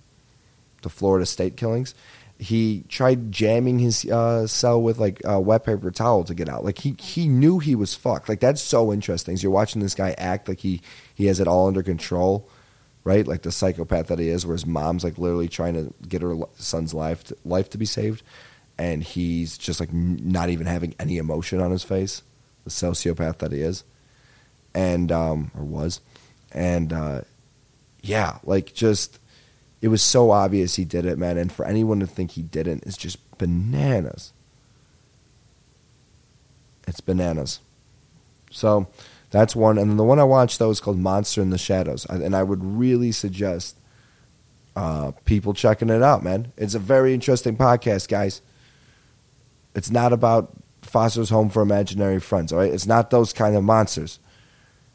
the 0.83 0.89
Florida 0.89 1.27
state 1.27 1.57
killings. 1.57 1.95
He 2.39 2.85
tried 2.89 3.31
jamming 3.31 3.79
his 3.79 4.05
uh, 4.07 4.47
cell 4.47 4.83
with 4.83 4.99
like 4.99 5.23
uh, 5.27 5.41
wet 5.41 5.65
paper 5.65 5.91
towel 5.91 6.25
to 6.25 6.35
get 6.35 6.49
out. 6.49 6.65
Like 6.65 6.79
he 6.79 6.97
he 6.99 7.29
knew 7.29 7.59
he 7.59 7.75
was 7.75 7.95
fucked. 7.95 8.29
Like 8.29 8.41
that's 8.41 8.61
so 8.61 8.93
interesting. 8.93 9.37
So 9.37 9.45
you're 9.45 9.53
watching 9.53 9.81
this 9.81 9.95
guy 9.95 10.15
act 10.19 10.49
like 10.49 10.61
he 10.61 10.81
he 11.15 11.27
has 11.27 11.41
it 11.41 11.49
all 11.49 11.69
under 11.69 11.83
control, 11.83 12.49
right? 13.05 13.27
Like 13.27 13.43
the 13.43 13.53
psychopath 13.53 14.09
that 14.09 14.19
he 14.19 14.29
is, 14.29 14.45
where 14.45 14.55
his 14.55 14.67
mom's 14.67 15.05
like 15.05 15.17
literally 15.17 15.49
trying 15.49 15.75
to 15.75 15.95
get 16.07 16.23
her 16.23 16.37
son's 16.57 16.93
life 16.93 17.25
to, 17.25 17.37
life 17.45 17.71
to 17.71 17.79
be 17.79 17.87
saved, 17.87 18.23
and 18.77 19.03
he's 19.03 19.57
just 19.57 19.79
like 19.79 19.93
not 19.93 20.51
even 20.51 20.67
having 20.67 20.95
any 20.99 21.19
emotion 21.19 21.61
on 21.61 21.71
his 21.71 21.85
face. 21.85 22.23
The 22.65 22.71
sociopath 22.71 23.39
that 23.39 23.53
he 23.53 23.61
is, 23.61 23.85
and 24.75 25.13
um, 25.13 25.51
or 25.57 25.65
was, 25.65 26.01
and 26.53 26.93
uh, 26.93 27.21
yeah, 28.03 28.39
like 28.45 28.75
just 28.75 29.19
it 29.81 29.89
was 29.89 30.03
so 30.03 30.31
obvious 30.31 30.77
he 30.77 30.85
did 30.85 31.05
it, 31.05 31.19
man. 31.19 31.37
And 31.37 31.53
for 31.53 31.67
anyone 31.67 32.01
to 32.01 32.07
think 32.07 32.33
he 32.33 32.43
didn't 32.43 32.85
is 32.85 32.97
just 32.97 33.19
bananas. 33.39 34.33
It's 36.87 37.01
bananas. 37.01 37.61
So 38.51 38.89
that's 39.31 39.57
one. 39.57 39.79
And 39.79 39.91
then 39.91 39.97
the 39.97 40.05
one 40.05 40.19
I 40.19 40.25
watched 40.25 40.59
though 40.59 40.71
is 40.71 40.81
called 40.81 40.99
Monster 40.99 41.43
in 41.43 41.51
the 41.51 41.59
Shadows, 41.59 42.07
and 42.07 42.35
I 42.35 42.43
would 42.43 42.65
really 42.65 43.13
suggest 43.13 43.77
uh, 44.77 45.13
people 45.25 45.55
checking 45.55 45.91
it 45.91 46.03
out, 46.03 46.23
man. 46.23 46.53
It's 46.57 46.75
a 46.75 46.79
very 46.79 47.15
interesting 47.15 47.57
podcast, 47.57 48.09
guys. 48.09 48.43
It's 49.75 49.91
not 49.91 50.13
about 50.13 50.53
Foster's 50.85 51.31
Home 51.31 51.51
for 51.51 51.63
Imaginary 51.63 52.21
Friends, 52.21 52.53
all 52.53 52.59
right? 52.59 52.73
It's 52.73 52.87
not 52.87 53.11
those 53.11 53.33
kind 53.33 53.57
of 53.57 53.65
monsters. 53.65 54.19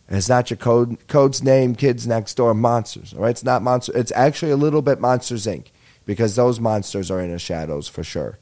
It's 0.09 0.29
not 0.29 0.49
your 0.49 0.57
code 0.57 1.07
code's 1.07 1.43
name, 1.43 1.75
kids 1.75 2.07
next 2.07 2.33
door, 2.35 2.53
monsters. 2.53 3.13
All 3.13 3.21
right, 3.21 3.29
it's 3.29 3.43
not 3.43 3.61
monster. 3.61 3.95
It's 3.95 4.11
actually 4.15 4.51
a 4.51 4.57
little 4.57 4.81
bit 4.81 4.99
Monsters 4.99 5.45
Inc. 5.45 5.67
because 6.05 6.35
those 6.35 6.59
monsters 6.59 7.11
are 7.11 7.19
in 7.19 7.31
the 7.31 7.37
shadows 7.37 7.87
for 7.87 8.03
sure. 8.03 8.39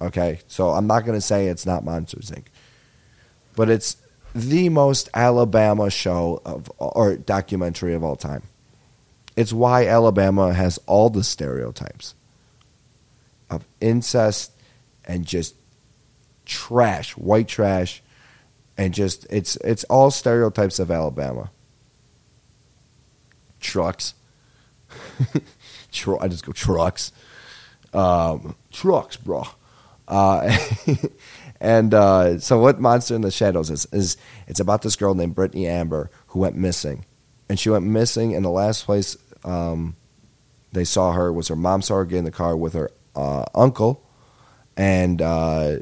Okay, 0.00 0.40
so 0.46 0.70
I'm 0.70 0.86
not 0.86 1.04
going 1.04 1.16
to 1.16 1.22
say 1.22 1.48
it's 1.48 1.66
not 1.66 1.84
Monsters 1.84 2.30
Inc. 2.30 2.44
But 3.54 3.68
it's 3.68 3.96
the 4.34 4.68
most 4.70 5.10
Alabama 5.12 5.90
show 5.90 6.40
of 6.44 6.72
or 6.78 7.16
documentary 7.16 7.94
of 7.94 8.02
all 8.02 8.16
time. 8.16 8.42
It's 9.36 9.52
why 9.52 9.86
Alabama 9.86 10.54
has 10.54 10.78
all 10.86 11.10
the 11.10 11.24
stereotypes 11.24 12.14
of 13.50 13.66
incest 13.82 14.52
and 15.04 15.26
just 15.26 15.54
trash, 16.46 17.12
white 17.16 17.48
trash, 17.48 18.02
and 18.78 18.94
just 18.94 19.26
it's 19.30 19.56
it's 19.56 19.84
all 19.84 20.10
stereotypes 20.10 20.78
of 20.78 20.90
Alabama. 20.90 21.50
Trucks. 23.60 24.14
Tru- 25.92 26.18
I 26.18 26.28
just 26.28 26.44
go 26.46 26.52
trucks. 26.52 27.12
Um, 27.92 28.56
trucks, 28.72 29.16
bro. 29.16 29.44
Uh, 30.08 30.56
and 31.60 31.92
uh, 31.92 32.38
so, 32.38 32.58
what 32.58 32.80
Monster 32.80 33.14
in 33.14 33.22
the 33.22 33.30
Shadows 33.30 33.70
is 33.70 33.86
is 33.92 34.16
it's 34.46 34.60
about 34.60 34.82
this 34.82 34.96
girl 34.96 35.14
named 35.14 35.34
Brittany 35.34 35.66
Amber 35.66 36.10
who 36.28 36.40
went 36.40 36.56
missing, 36.56 37.04
and 37.48 37.58
she 37.58 37.70
went 37.70 37.84
missing. 37.84 38.34
And 38.34 38.44
the 38.44 38.50
last 38.50 38.84
place 38.84 39.16
um, 39.44 39.96
they 40.72 40.84
saw 40.84 41.12
her 41.12 41.32
was 41.32 41.48
her 41.48 41.56
mom 41.56 41.82
saw 41.82 41.96
her 41.96 42.04
get 42.04 42.18
in 42.18 42.24
the 42.24 42.30
car 42.30 42.56
with 42.56 42.74
her 42.74 42.90
uh, 43.14 43.46
uncle, 43.54 44.06
and 44.76 45.20
uh, 45.22 45.78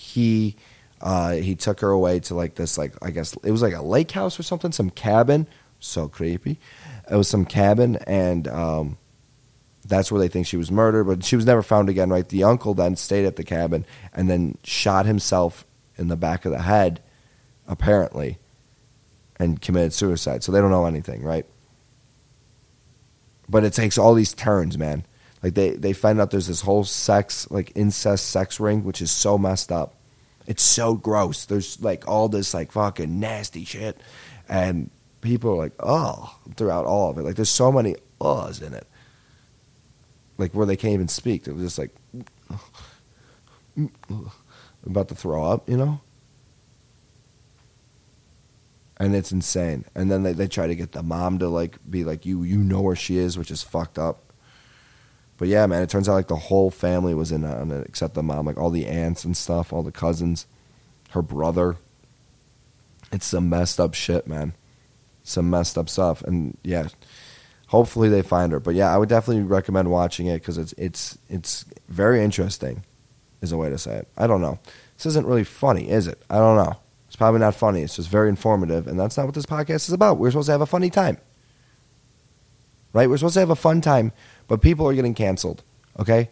he 0.00 0.56
uh, 1.02 1.32
he 1.32 1.54
took 1.54 1.80
her 1.80 1.90
away 1.90 2.20
to 2.20 2.34
like 2.34 2.54
this 2.54 2.78
like 2.78 2.94
I 3.02 3.10
guess 3.10 3.36
it 3.44 3.50
was 3.50 3.60
like 3.60 3.74
a 3.74 3.82
lake 3.82 4.10
house 4.10 4.40
or 4.40 4.42
something, 4.42 4.72
some 4.72 4.90
cabin. 4.90 5.46
So 5.78 6.08
creepy. 6.08 6.58
It 7.10 7.16
was 7.16 7.28
some 7.28 7.44
cabin, 7.44 7.96
and 8.06 8.48
um, 8.48 8.98
that's 9.86 10.10
where 10.10 10.20
they 10.20 10.28
think 10.28 10.46
she 10.46 10.56
was 10.56 10.70
murdered. 10.70 11.04
But 11.04 11.24
she 11.24 11.36
was 11.36 11.46
never 11.46 11.62
found 11.62 11.88
again. 11.88 12.10
Right? 12.10 12.26
The 12.26 12.44
uncle 12.44 12.74
then 12.74 12.96
stayed 12.96 13.26
at 13.26 13.36
the 13.36 13.44
cabin 13.44 13.84
and 14.14 14.28
then 14.28 14.56
shot 14.64 15.06
himself 15.06 15.66
in 15.96 16.08
the 16.08 16.16
back 16.16 16.44
of 16.46 16.52
the 16.52 16.62
head, 16.62 17.02
apparently, 17.66 18.38
and 19.38 19.60
committed 19.60 19.92
suicide. 19.92 20.42
So 20.42 20.50
they 20.50 20.60
don't 20.60 20.70
know 20.70 20.86
anything, 20.86 21.22
right? 21.22 21.46
But 23.48 23.64
it 23.64 23.74
takes 23.74 23.98
all 23.98 24.14
these 24.14 24.32
turns, 24.32 24.78
man. 24.78 25.04
Like 25.42 25.54
they 25.54 25.70
they 25.70 25.92
find 25.92 26.20
out 26.20 26.30
there's 26.30 26.48
this 26.48 26.60
whole 26.60 26.84
sex 26.84 27.50
like 27.50 27.72
incest 27.74 28.28
sex 28.28 28.60
ring, 28.60 28.84
which 28.84 29.00
is 29.00 29.10
so 29.10 29.38
messed 29.38 29.72
up. 29.72 29.94
It's 30.46 30.62
so 30.62 30.94
gross. 30.94 31.46
There's 31.46 31.80
like 31.82 32.06
all 32.08 32.28
this 32.28 32.52
like 32.52 32.72
fucking 32.72 33.18
nasty 33.20 33.64
shit, 33.64 33.98
and 34.48 34.90
people 35.20 35.52
are 35.52 35.56
like, 35.56 35.72
oh, 35.80 36.36
throughout 36.56 36.86
all 36.86 37.10
of 37.10 37.18
it. 37.18 37.22
Like 37.22 37.36
there's 37.36 37.50
so 37.50 37.72
many 37.72 37.96
uhs 38.20 38.62
in 38.62 38.74
it. 38.74 38.86
Like 40.38 40.52
where 40.52 40.66
they 40.66 40.76
can't 40.76 40.94
even 40.94 41.08
speak. 41.08 41.46
Was 41.46 41.62
just 41.62 41.78
like 41.78 41.94
about 44.86 45.08
to 45.08 45.14
throw 45.14 45.44
up, 45.44 45.68
you 45.68 45.76
know? 45.76 46.00
And 48.96 49.14
it's 49.14 49.32
insane. 49.32 49.84
And 49.94 50.10
then 50.10 50.22
they, 50.22 50.32
they 50.32 50.48
try 50.48 50.66
to 50.66 50.74
get 50.74 50.92
the 50.92 51.02
mom 51.02 51.38
to 51.38 51.48
like 51.48 51.78
be 51.88 52.04
like, 52.04 52.26
you 52.26 52.42
you 52.42 52.58
know 52.58 52.82
where 52.82 52.96
she 52.96 53.16
is, 53.16 53.38
which 53.38 53.50
is 53.50 53.62
fucked 53.62 53.98
up. 53.98 54.29
But 55.40 55.48
yeah, 55.48 55.64
man, 55.66 55.82
it 55.82 55.88
turns 55.88 56.06
out 56.06 56.12
like 56.12 56.28
the 56.28 56.36
whole 56.36 56.70
family 56.70 57.14
was 57.14 57.32
in 57.32 57.46
on 57.46 57.70
it 57.70 57.86
except 57.88 58.12
the 58.12 58.22
mom, 58.22 58.44
like 58.44 58.58
all 58.58 58.68
the 58.68 58.84
aunts 58.84 59.24
and 59.24 59.34
stuff, 59.34 59.72
all 59.72 59.82
the 59.82 59.90
cousins, 59.90 60.46
her 61.12 61.22
brother. 61.22 61.78
It's 63.10 63.24
some 63.24 63.48
messed 63.48 63.80
up 63.80 63.94
shit, 63.94 64.26
man. 64.26 64.52
Some 65.22 65.48
messed 65.48 65.78
up 65.78 65.88
stuff, 65.88 66.20
and 66.22 66.58
yeah, 66.62 66.88
hopefully 67.68 68.10
they 68.10 68.20
find 68.20 68.52
her. 68.52 68.60
But 68.60 68.74
yeah, 68.74 68.94
I 68.94 68.98
would 68.98 69.08
definitely 69.08 69.42
recommend 69.42 69.90
watching 69.90 70.26
it 70.26 70.40
because 70.40 70.58
it's 70.58 70.74
it's 70.76 71.16
it's 71.30 71.64
very 71.88 72.22
interesting, 72.22 72.84
is 73.40 73.50
a 73.50 73.56
way 73.56 73.70
to 73.70 73.78
say 73.78 73.96
it. 73.96 74.08
I 74.18 74.26
don't 74.26 74.42
know. 74.42 74.58
This 74.98 75.06
isn't 75.06 75.26
really 75.26 75.44
funny, 75.44 75.88
is 75.88 76.06
it? 76.06 76.22
I 76.28 76.36
don't 76.36 76.62
know. 76.62 76.76
It's 77.06 77.16
probably 77.16 77.40
not 77.40 77.54
funny. 77.54 77.80
It's 77.80 77.96
just 77.96 78.10
very 78.10 78.28
informative, 78.28 78.86
and 78.86 79.00
that's 79.00 79.16
not 79.16 79.24
what 79.24 79.34
this 79.34 79.46
podcast 79.46 79.88
is 79.88 79.92
about. 79.92 80.18
We're 80.18 80.32
supposed 80.32 80.46
to 80.48 80.52
have 80.52 80.60
a 80.60 80.66
funny 80.66 80.90
time, 80.90 81.16
right? 82.92 83.08
We're 83.08 83.16
supposed 83.16 83.34
to 83.34 83.40
have 83.40 83.50
a 83.50 83.56
fun 83.56 83.80
time 83.80 84.12
but 84.50 84.60
people 84.60 84.88
are 84.88 84.94
getting 84.94 85.14
canceled. 85.14 85.62
Okay, 85.96 86.28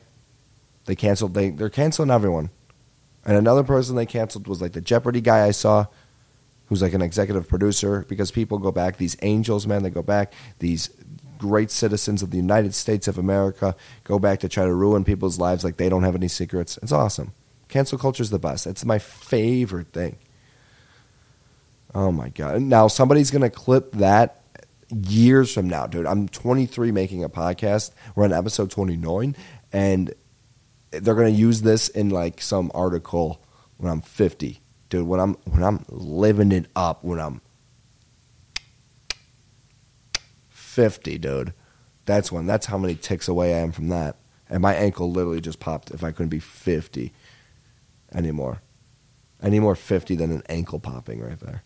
they 0.86 0.96
canceled. 0.96 1.34
They 1.34 1.50
they're 1.50 1.70
canceling 1.70 2.10
everyone. 2.10 2.50
And 3.24 3.36
another 3.36 3.62
person 3.62 3.94
they 3.94 4.06
canceled 4.06 4.48
was 4.48 4.60
like 4.60 4.72
the 4.72 4.80
Jeopardy 4.80 5.20
guy 5.20 5.46
I 5.46 5.52
saw, 5.52 5.86
who's 6.66 6.82
like 6.82 6.94
an 6.94 7.00
executive 7.00 7.48
producer. 7.48 8.04
Because 8.08 8.32
people 8.32 8.58
go 8.58 8.72
back, 8.72 8.96
these 8.96 9.16
angels, 9.22 9.68
man, 9.68 9.84
they 9.84 9.90
go 9.90 10.02
back. 10.02 10.32
These 10.58 10.90
great 11.38 11.70
citizens 11.70 12.20
of 12.20 12.32
the 12.32 12.38
United 12.38 12.74
States 12.74 13.06
of 13.06 13.18
America 13.18 13.76
go 14.02 14.18
back 14.18 14.40
to 14.40 14.48
try 14.48 14.64
to 14.64 14.74
ruin 14.74 15.04
people's 15.04 15.38
lives 15.38 15.62
like 15.62 15.76
they 15.76 15.88
don't 15.88 16.02
have 16.02 16.16
any 16.16 16.26
secrets. 16.26 16.76
It's 16.82 16.90
awesome. 16.90 17.34
Cancel 17.68 17.98
culture 17.98 18.24
is 18.24 18.30
the 18.30 18.40
best. 18.40 18.66
It's 18.66 18.84
my 18.84 18.98
favorite 18.98 19.92
thing. 19.92 20.16
Oh 21.94 22.10
my 22.10 22.30
god! 22.30 22.62
Now 22.62 22.88
somebody's 22.88 23.30
gonna 23.30 23.48
clip 23.48 23.92
that 23.92 24.37
years 24.90 25.52
from 25.52 25.68
now, 25.68 25.86
dude. 25.86 26.06
I'm 26.06 26.28
23 26.28 26.92
making 26.92 27.24
a 27.24 27.28
podcast. 27.28 27.92
We're 28.14 28.24
on 28.24 28.32
episode 28.32 28.70
29, 28.70 29.36
and 29.72 30.14
they're 30.90 31.14
gonna 31.14 31.28
use 31.28 31.62
this 31.62 31.88
in 31.88 32.10
like 32.10 32.40
some 32.40 32.70
article 32.74 33.42
when 33.76 33.90
I'm 33.90 34.00
50, 34.00 34.60
dude. 34.88 35.06
When 35.06 35.20
I'm 35.20 35.34
when 35.44 35.62
I'm 35.62 35.84
living 35.88 36.52
it 36.52 36.66
up, 36.74 37.04
when 37.04 37.20
I'm 37.20 37.40
50, 40.50 41.18
dude. 41.18 41.54
That's 42.06 42.32
when. 42.32 42.46
That's 42.46 42.66
how 42.66 42.78
many 42.78 42.94
ticks 42.94 43.28
away 43.28 43.54
I 43.54 43.58
am 43.58 43.72
from 43.72 43.88
that. 43.88 44.16
And 44.48 44.62
my 44.62 44.74
ankle 44.74 45.10
literally 45.10 45.40
just 45.40 45.60
popped. 45.60 45.90
If 45.90 46.02
I 46.02 46.10
couldn't 46.10 46.30
be 46.30 46.40
50 46.40 47.12
anymore, 48.14 48.62
any 49.42 49.60
more 49.60 49.74
50 49.74 50.16
than 50.16 50.32
an 50.32 50.42
ankle 50.48 50.80
popping 50.80 51.20
right 51.20 51.38
there. 51.38 51.62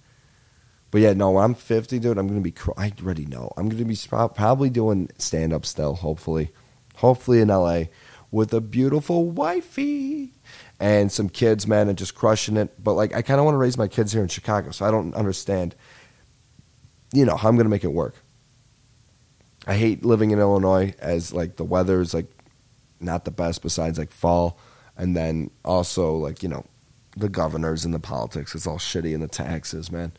But 0.92 1.00
yeah, 1.00 1.14
no, 1.14 1.30
when 1.30 1.42
I'm 1.42 1.54
50, 1.54 1.98
dude, 1.98 2.18
I'm 2.18 2.28
going 2.28 2.40
to 2.40 2.48
be, 2.48 2.54
I 2.76 2.92
already 3.00 3.24
know. 3.24 3.50
I'm 3.56 3.70
going 3.70 3.82
to 3.82 3.84
be 3.86 3.96
probably 4.08 4.68
doing 4.68 5.10
stand 5.16 5.54
up 5.54 5.64
still, 5.64 5.94
hopefully. 5.94 6.50
Hopefully 6.96 7.40
in 7.40 7.48
LA 7.48 7.84
with 8.30 8.52
a 8.52 8.60
beautiful 8.60 9.30
wifey 9.30 10.34
and 10.78 11.10
some 11.10 11.30
kids, 11.30 11.66
man, 11.66 11.88
and 11.88 11.96
just 11.96 12.14
crushing 12.14 12.58
it. 12.58 12.82
But 12.82 12.92
like, 12.92 13.14
I 13.14 13.22
kind 13.22 13.40
of 13.40 13.46
want 13.46 13.54
to 13.54 13.58
raise 13.58 13.78
my 13.78 13.88
kids 13.88 14.12
here 14.12 14.20
in 14.20 14.28
Chicago, 14.28 14.70
so 14.70 14.84
I 14.84 14.90
don't 14.90 15.14
understand, 15.14 15.74
you 17.14 17.24
know, 17.24 17.36
how 17.36 17.48
I'm 17.48 17.56
going 17.56 17.64
to 17.64 17.70
make 17.70 17.84
it 17.84 17.92
work. 17.92 18.16
I 19.66 19.76
hate 19.76 20.04
living 20.04 20.30
in 20.30 20.40
Illinois 20.40 20.94
as 20.98 21.32
like 21.32 21.56
the 21.56 21.64
weather 21.64 22.02
is 22.02 22.12
like 22.12 22.26
not 23.00 23.24
the 23.24 23.30
best 23.30 23.62
besides 23.62 23.98
like 23.98 24.12
fall. 24.12 24.58
And 24.98 25.16
then 25.16 25.50
also 25.64 26.16
like, 26.16 26.42
you 26.42 26.50
know, 26.50 26.66
the 27.16 27.30
governors 27.30 27.86
and 27.86 27.94
the 27.94 27.98
politics. 27.98 28.54
It's 28.54 28.66
all 28.66 28.78
shitty 28.78 29.14
and 29.14 29.22
the 29.22 29.28
taxes, 29.28 29.90
man. 29.90 30.12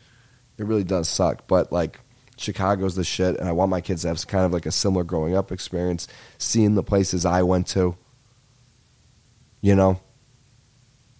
It 0.58 0.66
really 0.66 0.84
does 0.84 1.08
suck. 1.08 1.46
But 1.46 1.72
like 1.72 2.00
Chicago's 2.36 2.96
the 2.96 3.04
shit, 3.04 3.38
and 3.38 3.48
I 3.48 3.52
want 3.52 3.70
my 3.70 3.80
kids 3.80 4.02
to 4.02 4.08
have 4.08 4.26
kind 4.26 4.44
of 4.44 4.52
like 4.52 4.66
a 4.66 4.72
similar 4.72 5.04
growing 5.04 5.36
up 5.36 5.52
experience, 5.52 6.08
seeing 6.38 6.74
the 6.74 6.82
places 6.82 7.24
I 7.24 7.42
went 7.42 7.66
to. 7.68 7.96
You 9.60 9.74
know, 9.74 10.00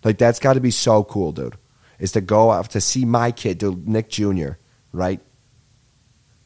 like 0.02 0.18
that's 0.18 0.38
got 0.38 0.54
to 0.54 0.60
be 0.60 0.70
so 0.70 1.04
cool, 1.04 1.32
dude. 1.32 1.56
Is 1.98 2.12
to 2.12 2.20
go 2.20 2.50
out 2.50 2.70
to 2.70 2.80
see 2.80 3.04
my 3.04 3.30
kid, 3.30 3.58
dude, 3.58 3.88
Nick 3.88 4.10
Jr. 4.10 4.52
Right? 4.92 5.20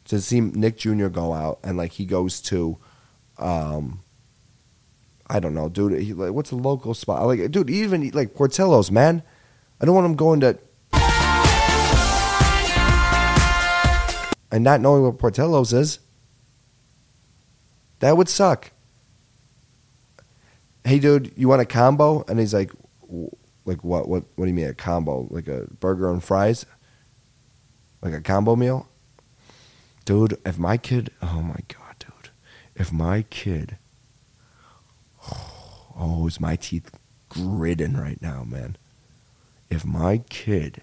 To 0.06 0.20
see 0.20 0.40
Nick 0.40 0.78
Jr. 0.78 1.08
go 1.08 1.32
out 1.32 1.58
and 1.64 1.76
like 1.76 1.92
he 1.92 2.06
goes 2.06 2.40
to, 2.42 2.78
um, 3.38 4.02
I 5.26 5.40
don't 5.40 5.54
know, 5.54 5.68
dude. 5.68 6.00
He, 6.00 6.12
like, 6.12 6.32
what's 6.32 6.50
a 6.50 6.56
local 6.56 6.94
spot? 6.94 7.26
Like, 7.26 7.50
dude, 7.50 7.70
even 7.70 8.08
like 8.10 8.34
Portillo's, 8.34 8.90
man. 8.90 9.22
I 9.80 9.84
don't 9.84 9.94
want 9.94 10.06
him 10.06 10.16
going 10.16 10.40
to 10.40 10.58
and 14.50 14.64
not 14.64 14.80
knowing 14.80 15.02
what 15.02 15.18
Portillo's 15.18 15.72
is. 15.72 15.98
That 18.00 18.16
would 18.16 18.28
suck. 18.28 18.70
Hey, 20.84 20.98
dude, 20.98 21.32
you 21.36 21.48
want 21.48 21.60
a 21.60 21.66
combo? 21.66 22.24
And 22.28 22.38
he's 22.38 22.54
like, 22.54 22.70
like 23.64 23.84
what? 23.84 24.08
What? 24.08 24.24
What 24.36 24.44
do 24.44 24.46
you 24.46 24.54
mean 24.54 24.68
a 24.68 24.74
combo? 24.74 25.26
Like 25.30 25.48
a 25.48 25.66
burger 25.80 26.10
and 26.10 26.22
fries? 26.22 26.64
Like 28.00 28.14
a 28.14 28.20
combo 28.20 28.56
meal? 28.56 28.88
Dude, 30.04 30.38
if 30.46 30.58
my 30.58 30.78
kid, 30.78 31.10
oh 31.20 31.42
my 31.42 31.58
god, 31.68 31.96
dude, 31.98 32.30
if 32.74 32.90
my 32.90 33.22
kid, 33.28 33.76
oh, 35.98 36.24
is 36.26 36.40
my 36.40 36.56
teeth 36.56 36.90
gritting 37.28 37.94
right 37.94 38.22
now, 38.22 38.44
man? 38.44 38.78
If 39.68 39.84
my 39.84 40.22
kid 40.30 40.80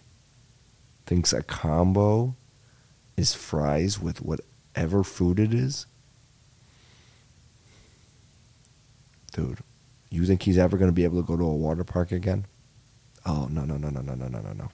thinks 1.08 1.34
a 1.34 1.42
combo 1.42 2.36
is 3.18 3.34
fries 3.34 4.00
with 4.00 4.22
whatever 4.22 5.04
food 5.04 5.40
it 5.40 5.54
is? 5.54 5.86
Dude, 9.34 9.60
you 10.10 10.26
think 10.26 10.44
he's 10.44 10.58
ever 10.58 10.78
going 10.78 10.90
to 10.90 10.96
be 10.96 11.04
able 11.04 11.22
to 11.22 11.28
go 11.28 11.36
to 11.36 11.44
a 11.44 11.56
water 11.56 11.84
park 11.84 12.12
again? 12.12 12.46
Oh, 13.26 13.48
no, 13.52 13.66
no, 13.66 13.78
no, 13.78 13.90
no, 13.90 14.02
no, 14.02 14.16
no, 14.16 14.28
no, 14.28 14.40
no, 14.40 14.54
no. 14.54 14.70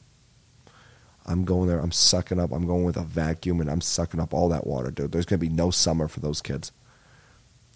I'm 1.25 1.45
going 1.45 1.67
there. 1.67 1.79
I'm 1.79 1.91
sucking 1.91 2.39
up. 2.39 2.51
I'm 2.51 2.65
going 2.65 2.83
with 2.83 2.97
a 2.97 3.03
vacuum 3.03 3.61
and 3.61 3.69
I'm 3.69 3.81
sucking 3.81 4.19
up 4.19 4.33
all 4.33 4.49
that 4.49 4.65
water, 4.65 4.91
dude. 4.91 5.11
There's 5.11 5.25
gonna 5.25 5.39
be 5.39 5.49
no 5.49 5.71
summer 5.71 6.07
for 6.07 6.19
those 6.19 6.41
kids. 6.41 6.71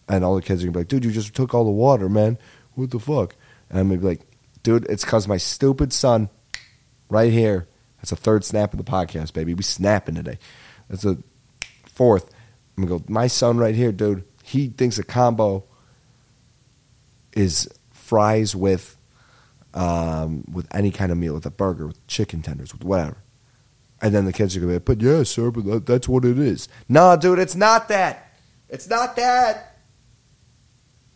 And 0.08 0.24
all 0.24 0.36
the 0.36 0.42
kids 0.42 0.62
are 0.62 0.68
gonna 0.68 0.74
be 0.74 0.80
like, 0.80 0.88
dude, 0.88 1.06
you 1.06 1.12
just 1.12 1.34
took 1.34 1.54
all 1.54 1.64
the 1.64 1.72
water, 1.72 2.10
man. 2.10 2.38
What 2.74 2.92
the 2.92 3.00
fuck? 3.00 3.36
And 3.70 3.80
I'm 3.80 3.88
gonna 3.90 4.02
be 4.02 4.08
like, 4.08 4.22
dude, 4.64 4.86
it's 4.90 5.06
cause 5.06 5.28
my 5.28 5.38
stupid 5.38 5.94
son, 5.94 6.30
right 7.10 7.32
here. 7.32 7.68
That's 7.98 8.12
a 8.12 8.16
third 8.16 8.44
snap 8.44 8.74
of 8.74 8.78
the 8.78 8.90
podcast, 8.90 9.34
baby. 9.34 9.54
We 9.54 9.64
snapping 9.64 10.16
today. 10.16 10.38
That's 10.90 11.06
a 11.06 11.18
fourth. 11.86 12.30
I'm 12.78 12.86
gonna 12.86 13.00
go. 13.00 13.06
My 13.08 13.28
son 13.28 13.58
right 13.58 13.76
here, 13.76 13.92
dude. 13.92 14.24
He 14.44 14.68
thinks 14.68 15.00
a 15.00 15.04
combo 15.04 15.64
is 17.34 17.68
fries 17.92 18.56
with 18.56 18.98
um, 19.74 20.46
with 20.52 20.68
any 20.74 20.92
kind 20.92 21.12
of 21.12 21.18
meal, 21.18 21.34
with 21.34 21.46
a 21.46 21.52
burger, 21.52 21.88
with 21.88 22.06
chicken 22.08 22.42
tenders, 22.42 22.74
with 22.74 22.84
whatever. 22.84 23.18
And 24.02 24.14
then 24.14 24.26
the 24.26 24.34
kids 24.34 24.56
are 24.56 24.60
gonna 24.60 24.72
be 24.72 24.76
like, 24.76 24.86
"But 24.86 25.02
yeah, 25.02 25.24
sir, 25.24 25.52
but 25.52 25.66
that, 25.66 25.86
that's 25.86 26.08
what 26.08 26.26
it 26.26 26.38
is." 26.38 26.68
Nah, 26.88 27.16
dude, 27.16 27.40
it's 27.40 27.56
not 27.56 27.88
that. 27.88 28.38
It's 28.70 28.90
not 28.90 29.16
that. 29.16 29.78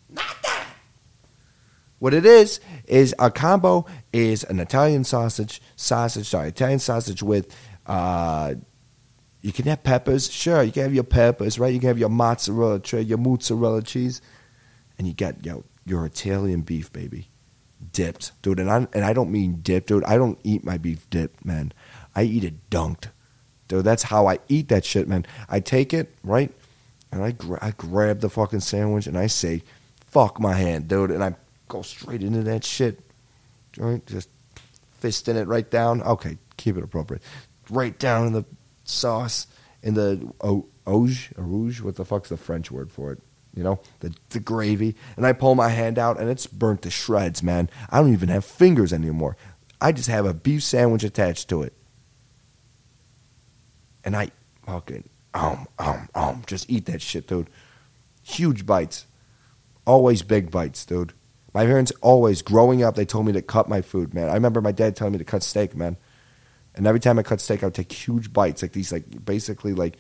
Not. 0.10 0.39
What 2.00 2.14
it 2.14 2.26
is 2.26 2.60
is 2.86 3.14
a 3.20 3.30
combo 3.30 3.86
is 4.12 4.44
an 4.46 4.60
Italian 4.60 5.04
sausage, 5.04 5.62
sausage, 5.76 6.28
sorry, 6.28 6.50
Italian 6.50 6.80
sausage 6.80 7.22
with. 7.22 7.56
Uh, 7.86 8.56
you 9.42 9.54
can 9.54 9.66
have 9.66 9.84
peppers, 9.84 10.30
sure. 10.30 10.64
You 10.64 10.72
can 10.72 10.84
have 10.84 10.94
your 10.94 11.04
peppers, 11.06 11.60
right? 11.60 11.74
You 11.74 11.80
can 11.80 11.88
have 11.88 11.98
your 11.98 12.10
mozzarella, 12.10 12.82
your 12.92 13.18
mozzarella 13.18 13.82
cheese, 13.82 14.22
and 14.98 15.08
you 15.08 15.14
get 15.14 15.46
yo 15.46 15.64
your 15.86 16.06
Italian 16.06 16.62
beef, 16.62 16.92
baby, 16.92 17.30
dipped, 17.94 18.34
dude. 18.42 18.60
And 18.60 18.70
I 18.70 18.88
and 18.94 19.06
I 19.06 19.14
don't 19.14 19.32
mean 19.32 19.62
dipped, 19.62 19.88
dude. 19.88 20.04
I 20.04 20.18
don't 20.18 20.40
eat 20.44 20.64
my 20.66 20.78
beef 20.78 21.10
dipped, 21.10 21.46
man. 21.46 21.72
I 22.16 22.24
eat 22.24 22.44
it 22.44 22.70
dunked, 22.70 23.08
dude. 23.68 23.86
That's 23.86 24.04
how 24.04 24.28
I 24.28 24.40
eat 24.50 24.68
that 24.70 24.84
shit, 24.84 25.08
man. 25.08 25.26
I 25.48 25.62
take 25.62 25.94
it 25.94 26.14
right, 26.24 26.52
and 27.12 27.24
I 27.24 27.32
gra- 27.32 27.60
I 27.62 27.72
grab 27.72 28.20
the 28.20 28.30
fucking 28.30 28.60
sandwich 28.60 29.08
and 29.08 29.18
I 29.18 29.28
say, 29.28 29.64
"Fuck 30.06 30.40
my 30.40 30.54
hand, 30.54 30.90
dude," 30.90 31.12
and 31.12 31.24
I 31.24 31.36
go 31.70 31.82
straight 31.82 32.22
into 32.22 32.44
that 32.44 32.66
shit, 32.66 33.00
right? 33.78 34.06
Just 34.06 34.28
fist 35.00 35.30
in 35.30 35.38
it 35.38 35.48
right 35.48 35.70
down. 35.70 36.02
Okay, 36.02 36.38
keep 36.58 36.76
it 36.76 36.84
appropriate. 36.84 37.24
Right 37.70 37.98
down 37.98 38.28
in 38.28 38.34
the 38.34 38.44
sauce, 38.84 39.48
in 39.82 39.94
the 39.94 40.30
o- 40.42 40.68
auge, 40.86 41.32
rouge. 41.38 41.80
What 41.80 41.96
the 41.96 42.04
fuck's 42.04 42.28
the 42.28 42.38
French 42.38 42.70
word 42.70 42.92
for 42.92 43.14
it? 43.14 43.20
You 43.56 43.64
know, 43.64 43.80
the 44.02 44.14
the 44.32 44.40
gravy. 44.40 44.96
And 45.16 45.26
I 45.26 45.32
pull 45.32 45.56
my 45.56 45.70
hand 45.70 45.98
out, 45.98 46.20
and 46.20 46.30
it's 46.30 46.48
burnt 46.48 46.82
to 46.82 46.90
shreds, 46.90 47.42
man. 47.42 47.70
I 47.90 48.00
don't 48.02 48.12
even 48.12 48.30
have 48.30 48.44
fingers 48.44 48.92
anymore. 48.92 49.38
I 49.80 49.94
just 49.94 50.10
have 50.10 50.26
a 50.26 50.34
beef 50.34 50.64
sandwich 50.64 51.04
attached 51.04 51.48
to 51.50 51.64
it, 51.64 51.74
and 54.04 54.16
I 54.16 54.32
fucking 54.66 55.08
um 55.34 55.68
um 55.78 56.10
um 56.16 56.44
just 56.48 56.70
eat 56.70 56.86
that 56.88 57.02
shit, 57.02 57.28
dude. 57.28 57.50
Huge 58.24 58.66
bites, 58.66 59.06
always 59.86 60.22
big 60.22 60.52
bites, 60.52 60.86
dude. 60.86 61.14
My 61.60 61.66
parents 61.66 61.92
always, 62.00 62.42
growing 62.42 62.84
up, 62.84 62.96
they 62.96 63.04
told 63.04 63.26
me 63.26 63.34
to 63.34 63.42
cut 63.42 63.68
my 63.68 63.82
food, 63.82 64.14
man. 64.14 64.30
I 64.30 64.34
remember 64.34 64.62
my 64.62 64.72
dad 64.72 64.96
telling 64.96 65.12
me 65.12 65.18
to 65.18 65.26
cut 65.26 65.44
steak, 65.44 65.76
man. 65.76 65.98
And 66.74 66.88
every 66.88 67.02
time 67.02 67.20
I 67.20 67.24
cut 67.24 67.42
steak, 67.42 67.64
I 67.64 67.66
would 67.66 67.76
take 67.76 67.92
huge 67.92 68.32
bites, 68.32 68.62
like 68.62 68.72
these, 68.72 68.94
like 68.94 69.26
basically, 69.26 69.74
like, 69.74 69.98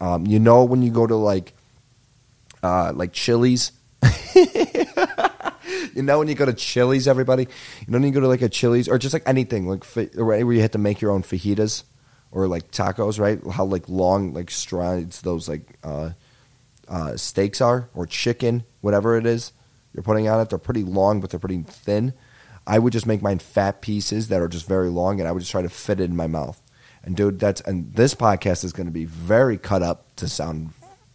um, 0.00 0.24
you 0.24 0.38
know, 0.38 0.62
when 0.62 0.82
you 0.82 0.92
go 0.92 1.08
to 1.08 1.16
like, 1.16 1.52
uh, 2.62 2.92
like 2.94 3.12
Chili's. 3.12 3.72
you 4.36 6.04
know, 6.04 6.20
when 6.20 6.28
you 6.28 6.36
go 6.36 6.46
to 6.46 6.52
Chili's, 6.52 7.08
everybody, 7.08 7.48
you 7.80 7.86
know, 7.88 7.98
when 7.98 8.04
you 8.04 8.12
go 8.12 8.20
to 8.20 8.28
like 8.28 8.42
a 8.42 8.48
Chili's 8.48 8.88
or 8.88 8.96
just 8.96 9.12
like 9.12 9.24
anything, 9.26 9.66
like 9.66 9.82
where 10.14 10.52
you 10.52 10.60
have 10.60 10.70
to 10.70 10.78
make 10.78 11.00
your 11.00 11.10
own 11.10 11.24
fajitas 11.24 11.82
or 12.30 12.46
like 12.46 12.70
tacos, 12.70 13.18
right? 13.18 13.40
How 13.52 13.64
like 13.64 13.88
long, 13.88 14.32
like 14.32 14.48
strides 14.48 15.22
those 15.22 15.48
like 15.48 15.76
uh, 15.82 16.10
uh, 16.86 17.16
steaks 17.16 17.60
are, 17.60 17.90
or 17.94 18.06
chicken, 18.06 18.62
whatever 18.80 19.16
it 19.16 19.26
is 19.26 19.50
you're 19.92 20.02
putting 20.02 20.28
on 20.28 20.40
it. 20.40 20.50
They're 20.50 20.58
pretty 20.58 20.84
long, 20.84 21.20
but 21.20 21.30
they're 21.30 21.40
pretty 21.40 21.62
thin. 21.62 22.12
I 22.66 22.78
would 22.78 22.92
just 22.92 23.06
make 23.06 23.22
mine 23.22 23.38
fat 23.38 23.80
pieces 23.80 24.28
that 24.28 24.40
are 24.40 24.48
just 24.48 24.68
very 24.68 24.90
long, 24.90 25.18
and 25.18 25.28
I 25.28 25.32
would 25.32 25.40
just 25.40 25.50
try 25.50 25.62
to 25.62 25.68
fit 25.68 26.00
it 26.00 26.04
in 26.04 26.16
my 26.16 26.26
mouth. 26.26 26.60
And 27.02 27.16
dude, 27.16 27.40
that's 27.40 27.60
and 27.62 27.94
this 27.94 28.14
podcast 28.14 28.64
is 28.64 28.72
going 28.72 28.86
to 28.86 28.92
be 28.92 29.06
very 29.06 29.56
cut 29.56 29.82
up 29.82 30.14
to 30.16 30.28
sound 30.28 30.72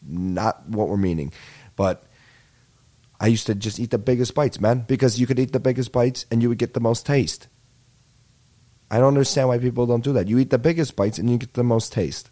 not 0.07 0.67
what 0.67 0.89
we're 0.89 0.97
meaning, 0.97 1.31
but 1.75 2.03
I 3.19 3.27
used 3.27 3.47
to 3.47 3.55
just 3.55 3.79
eat 3.79 3.91
the 3.91 3.97
biggest 3.97 4.35
bites, 4.35 4.59
man, 4.59 4.85
because 4.87 5.19
you 5.19 5.27
could 5.27 5.39
eat 5.39 5.53
the 5.53 5.59
biggest 5.59 5.91
bites 5.91 6.25
and 6.29 6.41
you 6.41 6.49
would 6.49 6.57
get 6.57 6.73
the 6.73 6.79
most 6.79 7.05
taste. 7.05 7.47
I 8.91 8.99
don't 8.99 9.09
understand 9.09 9.47
why 9.47 9.57
people 9.57 9.85
don't 9.85 10.03
do 10.03 10.13
that. 10.13 10.27
You 10.27 10.37
eat 10.37 10.49
the 10.49 10.57
biggest 10.57 10.95
bites 10.95 11.17
and 11.17 11.29
you 11.29 11.37
get 11.37 11.53
the 11.53 11.63
most 11.63 11.93
taste. 11.93 12.29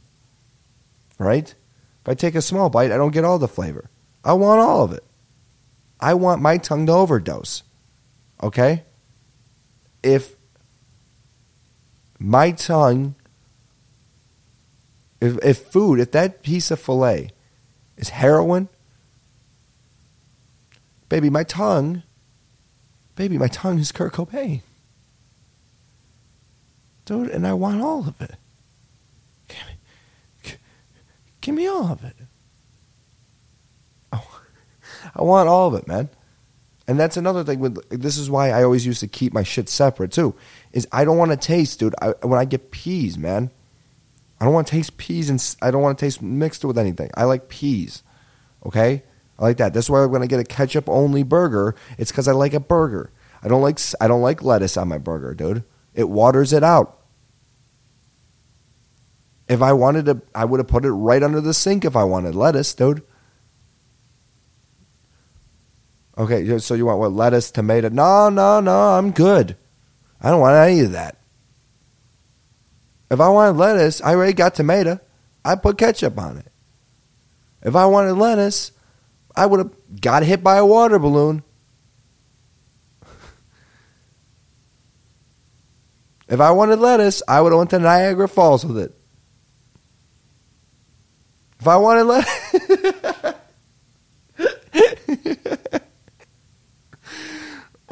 Right? 1.18 1.54
If 2.02 2.10
I 2.10 2.14
take 2.16 2.36
a 2.36 2.42
small 2.42 2.70
bite, 2.70 2.92
I 2.92 2.98
don't 2.98 3.14
get 3.14 3.24
all 3.24 3.40
the 3.40 3.48
flavor. 3.48 3.90
I 4.24 4.34
want 4.34 4.60
all 4.60 4.84
of 4.84 4.92
it. 4.92 5.04
I 6.04 6.14
want 6.16 6.42
my 6.42 6.58
tongue 6.58 6.86
to 6.88 6.92
overdose. 6.92 7.64
Okay? 8.42 8.84
If 10.04 10.36
my 12.20 12.52
tongue, 12.52 13.16
if, 15.22 15.38
if 15.42 15.60
food, 15.60 16.02
if 16.02 16.12
that 16.12 16.44
piece 16.44 16.72
of 16.72 16.82
filet 16.82 17.30
is 17.96 18.10
heroin, 18.10 18.68
baby, 21.08 21.30
my 21.30 21.46
tongue, 21.46 22.04
baby, 23.16 23.38
my 23.38 23.48
tongue 23.48 23.80
is 23.80 23.94
Kurt 23.94 24.12
Cobain. 24.12 24.62
Dude, 27.06 27.30
and 27.30 27.48
I 27.48 27.54
want 27.54 27.82
all 27.82 28.10
of 28.10 28.20
it. 28.20 28.36
Give 29.48 29.58
me, 29.68 30.58
give 31.40 31.56
me 31.56 31.66
all 31.66 31.94
of 31.94 32.04
it. 32.04 32.16
I 35.16 35.22
want 35.22 35.50
all 35.50 35.68
of 35.68 35.74
it, 35.76 35.88
man. 35.88 36.10
And 36.88 37.00
that's 37.00 37.18
another 37.18 37.44
thing. 37.44 37.60
With 37.60 37.90
this 37.90 38.18
is 38.18 38.30
why 38.30 38.50
I 38.50 38.64
always 38.64 38.86
used 38.86 39.00
to 39.00 39.08
keep 39.08 39.34
my 39.34 39.44
shit 39.44 39.70
separate 39.70 40.12
too. 40.12 40.36
Is 40.74 40.88
I 40.92 41.06
don't 41.06 41.18
want 41.18 41.32
to 41.32 41.38
taste, 41.38 41.80
dude. 41.80 41.96
I, 42.02 42.14
when 42.22 42.40
I 42.40 42.46
get 42.46 42.72
peas, 42.72 43.18
man, 43.18 43.52
I 44.40 44.46
don't 44.46 44.54
want 44.54 44.68
to 44.68 44.72
taste 44.72 44.98
peas, 44.98 45.30
and 45.30 45.56
I 45.62 45.72
don't 45.72 45.82
want 45.82 45.98
to 45.98 46.06
taste 46.06 46.22
mixed 46.22 46.66
with 46.66 46.78
anything. 46.78 47.10
I 47.16 47.24
like 47.24 47.48
peas. 47.48 48.04
Okay, 48.66 49.04
I 49.40 49.44
like 49.44 49.58
that. 49.58 49.74
That's 49.74 49.90
why 49.90 50.06
when 50.06 50.22
I 50.22 50.26
get 50.26 50.40
a 50.40 50.44
ketchup 50.44 50.90
only 50.90 51.24
burger, 51.24 51.76
it's 51.98 52.12
because 52.12 52.28
I 52.28 52.34
like 52.34 52.54
a 52.54 52.60
burger. 52.60 53.12
I 53.42 53.48
don't 53.48 53.62
like 53.62 53.80
I 54.02 54.08
don't 54.08 54.22
like 54.22 54.44
lettuce 54.44 54.76
on 54.76 54.90
my 54.90 54.98
burger, 54.98 55.34
dude. 55.34 55.64
It 55.94 56.10
waters 56.10 56.52
it 56.52 56.64
out. 56.64 57.00
If 59.48 59.62
I 59.62 59.74
wanted 59.74 60.06
to, 60.06 60.22
I 60.34 60.46
would 60.46 60.60
have 60.60 60.68
put 60.68 60.86
it 60.86 60.92
right 60.92 61.22
under 61.22 61.42
the 61.42 61.54
sink 61.54 61.86
if 61.86 61.96
I 61.96 62.04
wanted 62.04 62.36
lettuce, 62.36 62.74
dude. 62.74 63.04
Okay, 66.18 66.60
so 66.60 66.76
you 66.76 66.86
want 66.86 67.00
what? 67.00 67.12
Lettuce, 67.12 67.52
tomato? 67.52 67.90
No, 67.90 68.30
no, 68.30 68.60
no. 68.60 68.80
I'm 68.92 69.12
good. 69.12 69.58
I 70.22 70.30
don't 70.30 70.42
want 70.42 70.56
any 70.56 70.82
of 70.82 70.92
that. 70.92 71.18
If 73.10 73.20
I 73.20 73.30
wanted 73.30 73.58
lettuce, 73.58 74.02
I 74.02 74.14
already 74.14 74.34
got 74.34 74.56
tomato. 74.56 75.00
I 75.44 75.56
put 75.56 75.78
ketchup 75.78 76.18
on 76.18 76.38
it. 76.38 76.52
If 77.62 77.76
I 77.76 77.86
wanted 77.86 78.14
lettuce, 78.14 78.72
I 79.36 79.46
would 79.46 79.60
have 79.60 79.72
got 80.02 80.24
hit 80.24 80.44
by 80.44 80.58
a 80.58 80.66
water 80.66 81.00
balloon. 81.00 81.44
if 86.28 86.40
I 86.40 86.52
wanted 86.52 86.80
lettuce, 86.80 87.22
I 87.28 87.42
would 87.42 87.52
have 87.52 87.58
went 87.58 87.70
to 87.72 87.80
Niagara 87.80 88.28
Falls 88.28 88.66
with 88.66 88.78
it. 88.78 88.96
If 91.60 91.68
I 91.68 91.78
wanted 91.78 92.04
lettuce. 92.04 92.54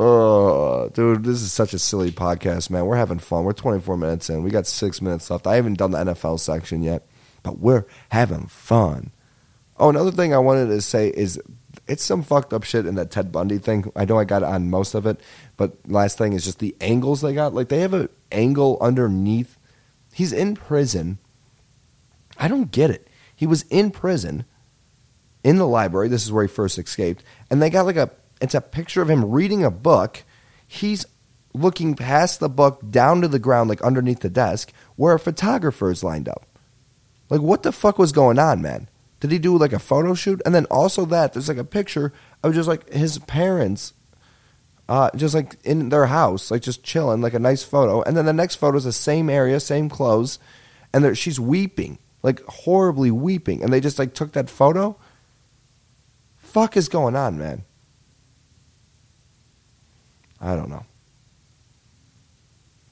Oh, 0.03 0.89
dude, 0.89 1.23
this 1.25 1.43
is 1.43 1.53
such 1.53 1.75
a 1.75 1.79
silly 1.79 2.11
podcast, 2.11 2.71
man. 2.71 2.87
We're 2.87 2.95
having 2.95 3.19
fun. 3.19 3.43
We're 3.43 3.53
24 3.53 3.97
minutes 3.97 4.31
in. 4.31 4.41
We 4.41 4.49
got 4.49 4.65
six 4.65 4.99
minutes 4.99 5.29
left. 5.29 5.45
I 5.45 5.57
haven't 5.57 5.77
done 5.77 5.91
the 5.91 5.99
NFL 5.99 6.39
section 6.39 6.81
yet, 6.81 7.05
but 7.43 7.59
we're 7.59 7.85
having 8.09 8.47
fun. 8.47 9.11
Oh, 9.77 9.89
another 9.89 10.09
thing 10.09 10.33
I 10.33 10.39
wanted 10.39 10.69
to 10.69 10.81
say 10.81 11.09
is 11.09 11.39
it's 11.85 12.03
some 12.03 12.23
fucked 12.23 12.51
up 12.51 12.63
shit 12.63 12.87
in 12.87 12.95
that 12.95 13.11
Ted 13.11 13.31
Bundy 13.31 13.59
thing. 13.59 13.91
I 13.95 14.05
know 14.05 14.17
I 14.17 14.23
got 14.23 14.41
on 14.41 14.71
most 14.71 14.95
of 14.95 15.05
it, 15.05 15.19
but 15.55 15.77
last 15.85 16.17
thing 16.17 16.33
is 16.33 16.45
just 16.45 16.57
the 16.57 16.75
angles 16.81 17.21
they 17.21 17.35
got. 17.35 17.53
Like 17.53 17.69
they 17.69 17.81
have 17.81 17.93
an 17.93 18.09
angle 18.31 18.79
underneath. 18.81 19.59
He's 20.11 20.33
in 20.33 20.55
prison. 20.55 21.19
I 22.39 22.47
don't 22.47 22.71
get 22.71 22.89
it. 22.89 23.07
He 23.35 23.45
was 23.45 23.65
in 23.69 23.91
prison 23.91 24.45
in 25.43 25.57
the 25.57 25.67
library. 25.67 26.07
This 26.07 26.23
is 26.23 26.31
where 26.31 26.43
he 26.43 26.51
first 26.51 26.79
escaped, 26.79 27.23
and 27.51 27.61
they 27.61 27.69
got 27.69 27.85
like 27.85 27.97
a 27.97 28.09
it's 28.41 28.55
a 28.55 28.61
picture 28.61 29.01
of 29.01 29.09
him 29.09 29.31
reading 29.31 29.63
a 29.63 29.71
book. 29.71 30.23
He's 30.67 31.05
looking 31.53 31.95
past 31.95 32.39
the 32.39 32.49
book 32.49 32.81
down 32.89 33.21
to 33.21 33.27
the 33.27 33.39
ground, 33.39 33.69
like 33.69 33.81
underneath 33.81 34.21
the 34.21 34.29
desk, 34.29 34.71
where 34.95 35.13
a 35.13 35.19
photographer 35.19 35.91
is 35.91 36.03
lined 36.03 36.29
up. 36.29 36.45
Like, 37.29 37.41
what 37.41 37.63
the 37.63 37.71
fuck 37.71 37.97
was 37.97 38.11
going 38.11 38.39
on, 38.39 38.61
man? 38.61 38.89
Did 39.19 39.31
he 39.31 39.39
do 39.39 39.57
like 39.57 39.73
a 39.73 39.79
photo 39.79 40.13
shoot? 40.13 40.41
And 40.45 40.55
then 40.55 40.65
also 40.65 41.05
that 41.05 41.33
there's 41.33 41.47
like 41.47 41.57
a 41.57 41.63
picture 41.63 42.11
of 42.43 42.53
just 42.53 42.67
like 42.67 42.91
his 42.91 43.19
parents 43.19 43.93
uh, 44.91 45.09
just 45.15 45.33
like 45.33 45.55
in 45.63 45.87
their 45.87 46.07
house, 46.07 46.51
like 46.51 46.61
just 46.61 46.83
chilling, 46.83 47.21
like 47.21 47.33
a 47.33 47.39
nice 47.39 47.63
photo. 47.63 48.01
And 48.01 48.17
then 48.17 48.25
the 48.25 48.33
next 48.33 48.55
photo 48.55 48.77
is 48.77 48.83
the 48.83 48.91
same 48.91 49.29
area, 49.29 49.57
same 49.61 49.87
clothes, 49.87 50.37
and 50.93 51.17
she's 51.17 51.39
weeping, 51.39 51.97
like 52.23 52.43
horribly 52.43 53.09
weeping. 53.09 53.63
And 53.63 53.71
they 53.71 53.79
just 53.79 53.97
like 53.97 54.13
took 54.13 54.33
that 54.33 54.49
photo. 54.49 54.97
Fuck 56.35 56.75
is 56.75 56.89
going 56.89 57.15
on, 57.15 57.37
man? 57.37 57.63
I 60.41 60.55
don't 60.55 60.69
know, 60.69 60.85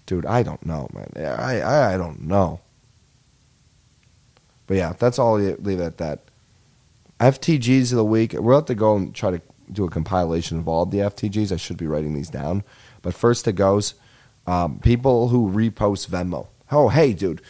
dude. 0.06 0.26
I 0.26 0.44
don't 0.44 0.64
know, 0.66 0.88
man. 0.94 1.12
I 1.18 1.62
I, 1.62 1.94
I 1.94 1.98
don't 1.98 2.22
know. 2.22 2.62
But 4.68 4.78
yeah, 4.78 4.94
that's 4.98 5.18
all. 5.18 5.38
I'll 5.38 5.56
Leave 5.60 5.80
it 5.80 5.84
at 5.84 5.98
that. 5.98 6.20
FTGs 7.20 7.92
of 7.92 7.98
the 7.98 8.06
week. 8.06 8.34
We'll 8.34 8.56
have 8.56 8.66
to 8.66 8.76
go 8.76 8.96
and 8.96 9.14
try 9.14 9.32
to 9.32 9.42
do 9.72 9.84
a 9.84 9.90
compilation 9.90 10.60
of 10.60 10.68
all 10.68 10.86
the 10.86 11.00
FTGs. 11.00 11.52
I 11.52 11.58
should 11.58 11.78
be 11.78 11.88
writing 11.88 12.14
these 12.14 12.30
down. 12.30 12.64
But 13.02 13.14
first 13.14 13.48
it 13.48 13.54
goes 13.54 13.96
um, 14.48 14.80
people 14.80 15.30
who 15.30 15.50
repost 15.50 16.10
Venmo. 16.10 16.48
Oh, 16.72 16.90
hey, 16.90 17.14
dude. 17.14 17.42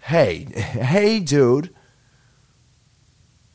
Hey, 0.00 0.44
hey, 0.54 1.20
dude. 1.20 1.74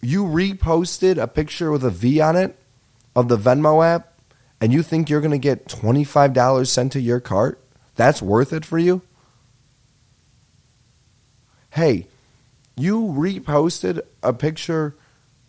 You 0.01 0.25
reposted 0.25 1.17
a 1.17 1.27
picture 1.27 1.71
with 1.71 1.83
a 1.83 1.89
V 1.89 2.19
on 2.21 2.35
it 2.35 2.57
of 3.15 3.27
the 3.27 3.37
Venmo 3.37 3.83
app, 3.83 4.14
and 4.61 4.71
you 4.73 4.81
think 4.81 5.09
you're 5.09 5.21
going 5.21 5.31
to 5.31 5.37
get 5.37 5.67
$25 5.67 6.67
sent 6.67 6.91
to 6.93 6.99
your 6.99 7.19
cart? 7.19 7.59
That's 7.95 8.21
worth 8.21 8.53
it 8.53 8.65
for 8.65 8.77
you? 8.77 9.01
Hey, 11.71 12.07
you 12.77 13.01
reposted 13.01 14.01
a 14.23 14.33
picture 14.33 14.95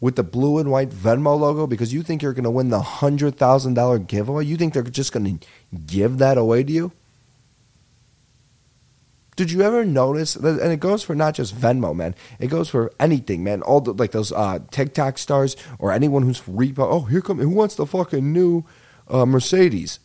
with 0.01 0.17
the 0.17 0.23
blue 0.23 0.59
and 0.59 0.71
white 0.71 0.91
Venmo 0.91 1.39
logo 1.39 1.67
because 1.67 1.93
you 1.93 2.03
think 2.03 2.23
you're 2.23 2.33
going 2.33 2.45
to 2.45 2.51
win 2.51 2.71
the 2.71 2.81
$100,000 2.81 4.07
giveaway? 4.07 4.45
You 4.45 4.57
think 4.57 4.75
they're 4.75 4.83
just 4.83 5.13
going 5.13 5.39
to 5.39 5.47
give 5.87 6.19
that 6.19 6.37
away 6.37 6.63
to 6.65 6.73
you? 6.73 6.93
Did 9.37 9.53
you 9.53 9.61
ever 9.63 9.85
notice? 9.85 10.35
That, 10.35 10.61
And 10.61 10.73
it 10.73 10.81
goes 10.81 11.03
for 11.03 11.15
not 11.15 11.35
just 11.35 11.55
Venmo, 11.55 11.95
man. 11.95 12.15
It 12.39 12.49
goes 12.49 12.71
for 12.71 12.91
anything, 12.99 13.45
man. 13.45 13.61
All 13.63 13.83
the, 13.83 13.93
like 13.93 14.13
those 14.13 14.33
uh, 14.33 14.61
TikTok 14.71 15.19
stars 15.19 15.57
or 15.79 15.93
anyone 15.93 16.23
who's 16.23 16.41
repo. 16.43 16.79
Oh, 16.79 17.01
here 17.03 17.21
come 17.21 17.39
who 17.39 17.51
wants 17.51 17.75
the 17.75 17.87
fucking 17.87 18.33
new 18.33 18.65
uh, 19.09 19.27
Mercedes? 19.27 20.01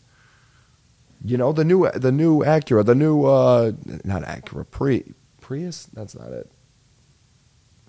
You 1.23 1.37
know 1.37 1.51
the 1.51 1.63
new 1.63 1.89
the 1.91 2.11
new 2.11 2.39
Acura, 2.39 2.83
the 2.85 2.95
new 2.95 3.25
uh, 3.25 3.73
not 4.03 4.23
Acura, 4.23 4.69
Pri, 4.69 5.03
Prius. 5.39 5.85
That's 5.93 6.15
not 6.15 6.31
it. 6.31 6.51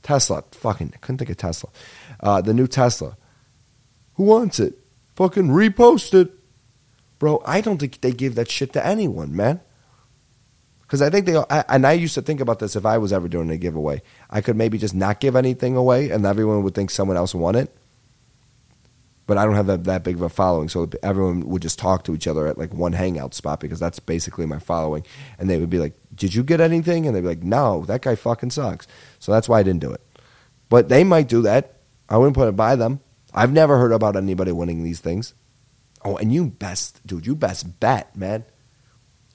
Tesla. 0.03 0.45
Fucking 0.53 0.95
couldn't 1.01 1.19
think 1.19 1.31
of 1.31 1.39
Tesla. 1.39 1.71
Uh, 2.21 2.41
the 2.41 2.53
new 2.53 2.67
Tesla. 2.67 3.17
Who 4.15 4.25
wants 4.25 4.61
it? 4.61 4.79
Fucking 5.17 5.49
repost 5.49 6.13
it, 6.15 6.31
bro. 7.19 7.43
I 7.47 7.61
don't 7.61 7.79
think 7.79 8.01
they 8.01 8.13
give 8.13 8.35
that 8.35 8.51
shit 8.51 8.73
to 8.75 8.87
anyone, 8.87 9.35
man. 9.35 9.61
Because 10.83 11.01
I 11.01 11.09
think 11.09 11.25
they, 11.25 11.37
I, 11.37 11.65
and 11.71 11.87
I 11.87 11.93
used 11.93 12.15
to 12.17 12.23
think 12.23 12.41
about 12.41 12.59
this 12.59 12.77
if 12.77 12.85
I 12.85 12.99
was 12.99 13.15
ever 13.15 13.27
doing 13.27 13.49
a 13.49 13.57
giveaway. 13.57 14.03
I 14.29 14.43
could 14.43 14.57
maybe 14.57 14.77
just 14.77 14.95
not 14.95 15.21
give 15.21 15.37
anything 15.37 15.75
away 15.75 16.11
and 16.11 16.27
everyone 16.27 16.63
would 16.65 16.75
think 16.75 16.91
someone 16.91 17.17
else 17.17 17.35
won 17.35 17.55
it. 17.55 17.75
But 19.33 19.39
I 19.39 19.47
don't 19.47 19.55
have 19.55 19.67
that, 19.69 19.85
that 19.85 20.05
big 20.05 20.17
of 20.17 20.23
a 20.23 20.29
following. 20.29 20.69
So 20.69 20.91
everyone 21.03 21.49
would 21.49 21.63
just 21.63 21.79
talk 21.79 22.05
to 22.05 22.15
each 22.15 22.27
other 22.27 22.47
at 22.47 22.59
like 22.59 22.75
one 22.75 22.93
hangout 22.93 23.33
spot 23.33 23.61
because 23.61 23.81
that's 23.81 23.99
basically 23.99 24.45
my 24.45 24.59
following. 24.59 25.07
And 25.39 25.49
they 25.49 25.59
would 25.59 25.71
be 25.71 25.79
like, 25.79 25.95
Did 26.15 26.35
you 26.35 26.43
get 26.43 26.61
anything? 26.61 27.07
And 27.07 27.17
they'd 27.17 27.23
be 27.23 27.29
like, 27.29 27.43
No, 27.43 27.87
that 27.87 28.03
guy 28.03 28.15
fucking 28.15 28.51
sucks. 28.51 28.87
So 29.19 29.33
that's 29.33 29.49
why 29.49 29.61
I 29.61 29.63
didn't 29.63 29.81
do 29.81 29.93
it. 29.93 30.03
But 30.69 30.91
they 30.91 31.03
might 31.03 31.29
do 31.29 31.41
that. 31.43 31.77
I 32.11 32.19
wouldn't 32.19 32.37
put 32.37 32.49
it 32.49 32.57
by 32.57 32.77
them. 32.77 33.01
I've 33.33 33.53
never 33.53 33.79
heard 33.79 33.93
about 33.93 34.17
anybody 34.17 34.53
winning 34.53 34.83
these 34.83 35.01
things. 35.01 35.33
Oh, 36.05 36.17
and 36.19 36.33
you 36.33 36.47
best, 36.47 37.07
dude, 37.07 37.27
you 37.27 37.35
best 37.35 37.81
bet, 37.81 38.15
man 38.15 38.45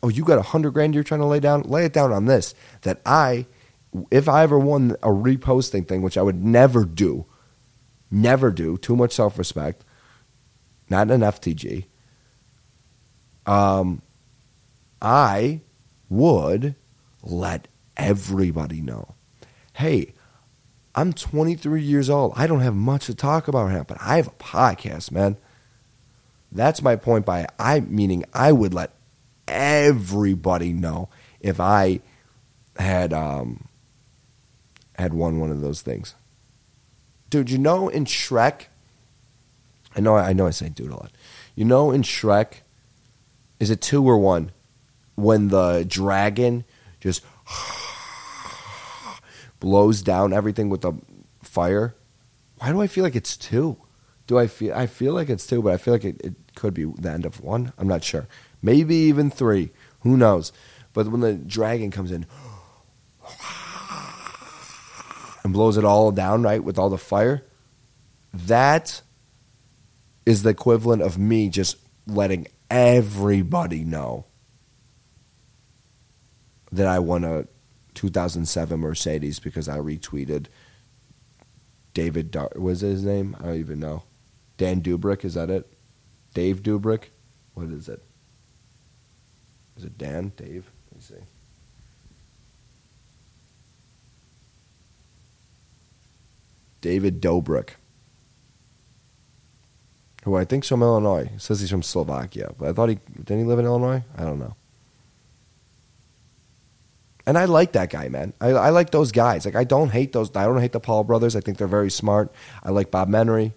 oh, 0.04 0.10
you 0.10 0.24
got 0.24 0.38
a 0.38 0.44
hundred 0.44 0.72
grand 0.72 0.94
you're 0.94 1.04
trying 1.04 1.22
to 1.22 1.26
lay 1.26 1.40
down, 1.40 1.64
lay 1.64 1.86
it 1.86 1.94
down 1.94 2.12
on 2.12 2.26
this. 2.26 2.54
That 2.82 3.02
I, 3.06 3.46
if 4.12 4.28
I 4.28 4.44
ever 4.44 4.60
won 4.60 4.92
a 5.04 5.10
reposting 5.10 5.88
thing, 5.88 6.02
which 6.02 6.18
I 6.18 6.22
would 6.22 6.44
never 6.44 6.86
do, 6.86 7.26
never 8.12 8.52
do, 8.52 8.78
too 8.78 8.96
much 8.96 9.14
self 9.14 9.38
respect, 9.38 9.84
not 10.90 11.12
an 11.12 11.22
FTG. 11.22 11.86
Um, 13.46 14.02
I 15.02 15.62
would 16.10 16.76
let 17.24 17.68
everybody 17.96 18.82
know, 18.82 19.16
hey, 19.74 20.14
I'm 20.96 21.14
23 21.14 21.82
years 21.82 22.10
old. 22.10 22.34
I 22.36 22.48
don't 22.48 22.62
have 22.62 22.76
much 22.76 23.06
to 23.06 23.16
talk 23.16 23.48
about 23.48 23.72
here, 23.72 23.84
but 23.84 23.98
I 24.02 24.18
have 24.18 24.28
a 24.28 24.32
podcast, 24.32 25.12
man. 25.12 25.38
That's 26.52 26.82
my 26.82 26.96
point 26.96 27.26
by 27.26 27.46
I 27.60 27.82
meaning 27.82 28.26
I 28.34 28.52
would 28.52 28.74
let 28.74 28.92
everybody 29.48 30.74
know 30.74 31.10
if 31.40 31.60
I 31.60 32.00
had 32.78 33.14
um, 33.14 33.68
had 34.96 35.14
won 35.14 35.40
one 35.40 35.52
of 35.52 35.62
those 35.62 35.82
things. 35.82 36.16
Dude, 37.30 37.50
you 37.50 37.58
know 37.58 37.90
in 37.90 38.06
Shrek, 38.06 38.68
I 39.98 40.00
know 40.00 40.16
I 40.16 40.34
know 40.34 40.48
I 40.48 40.52
say 40.52 40.70
dude 40.70 40.92
a 40.92 40.96
lot. 40.96 41.12
You 41.56 41.66
know 41.66 41.92
in 41.92 42.04
Shrek, 42.04 42.62
is 43.60 43.72
it 43.72 43.82
two 43.82 44.08
or 44.08 44.18
one? 44.18 44.52
When 45.16 45.48
the 45.48 45.84
dragon 45.88 46.64
just 47.00 47.26
blows 49.60 50.04
down 50.04 50.32
everything 50.32 50.70
with 50.70 50.82
the 50.82 50.94
fire. 51.42 51.96
Why 52.60 52.72
do 52.72 52.82
I 52.82 52.88
feel 52.88 53.04
like 53.04 53.16
it's 53.16 53.36
two? 53.36 53.78
Do 54.28 54.38
I 54.38 54.48
feel 54.48 54.76
I 54.76 54.86
feel 54.86 55.14
like 55.14 55.30
it's 55.30 55.48
two, 55.48 55.64
but 55.64 55.74
I 55.74 55.78
feel 55.78 55.96
like 55.96 56.06
it, 56.06 56.22
it 56.24 56.36
could 56.56 56.76
be 56.76 56.86
the 56.86 57.10
end 57.10 57.26
of 57.26 57.42
one. 57.42 57.74
I'm 57.78 57.88
not 57.88 58.04
sure 58.04 58.28
maybe 58.62 58.96
even 58.96 59.30
three. 59.30 59.72
Who 60.02 60.18
knows? 60.18 60.52
But 60.94 61.08
when 61.08 61.22
the 61.22 61.34
dragon 61.34 61.92
comes 61.92 62.12
in 62.12 62.26
and 65.44 65.54
blows 65.54 65.78
it 65.78 65.86
all 65.86 66.12
down, 66.12 66.44
right, 66.44 66.64
with 66.64 66.78
all 66.78 66.90
the 66.90 66.98
fire, 66.98 67.44
that 68.34 69.02
is 70.28 70.44
the 70.44 70.50
equivalent 70.50 71.02
of 71.02 71.18
me 71.18 71.48
just 71.48 71.78
letting 72.06 72.46
everybody 72.70 73.86
know 73.86 74.26
that 76.70 76.86
I 76.86 77.00
won 77.00 77.24
a 77.24 77.48
2007 77.94 78.78
Mercedes 78.78 79.40
because 79.40 79.70
I 79.70 79.78
retweeted 79.78 80.48
David. 81.94 82.30
Dar- 82.30 82.52
was 82.58 82.82
his 82.82 83.06
name? 83.06 83.38
I 83.40 83.46
don't 83.46 83.56
even 83.56 83.80
know. 83.80 84.04
Dan 84.58 84.82
Dubrick, 84.82 85.24
is 85.24 85.36
that 85.36 85.50
it? 85.50 85.72
Dave 86.34 86.62
Dubrick? 86.62 87.04
What 87.54 87.68
is 87.68 87.88
it? 87.88 88.04
Is 89.78 89.86
it 89.86 89.98
Dan? 89.98 90.34
Dave? 90.36 90.70
Let 90.92 90.98
me 90.98 91.02
see. 91.02 91.24
David 96.82 97.22
Dobrik, 97.22 97.76
who 100.24 100.36
I 100.36 100.46
think's 100.46 100.68
from 100.68 100.82
Illinois. 100.82 101.32
Says 101.38 101.60
he's 101.60 101.70
from 101.70 101.84
Slovakia, 101.84 102.52
but 102.58 102.70
I 102.70 102.74
thought 102.74 102.90
he 102.90 103.00
didn't 103.18 103.40
he 103.40 103.46
live 103.46 103.60
in 103.60 103.66
Illinois? 103.66 104.04
I 104.18 104.24
don't 104.24 104.40
know. 104.40 104.56
And 107.26 107.38
I 107.38 107.44
like 107.44 107.74
that 107.74 107.90
guy, 107.90 108.08
man. 108.08 108.34
I, 108.40 108.52
I 108.52 108.70
like 108.70 108.92
those 108.92 109.12
guys. 109.12 109.46
Like 109.46 109.56
I 109.56 109.66
don't 109.66 109.90
hate 109.90 110.14
those. 110.14 110.34
I 110.36 110.46
don't 110.46 110.62
hate 110.62 110.72
the 110.72 110.80
Paul 110.80 111.04
brothers. 111.04 111.36
I 111.36 111.42
think 111.42 111.58
they're 111.58 111.68
very 111.68 111.92
smart. 111.92 112.32
I 112.64 112.70
like 112.72 112.90
Bob 112.90 113.10
Menery. 113.10 113.52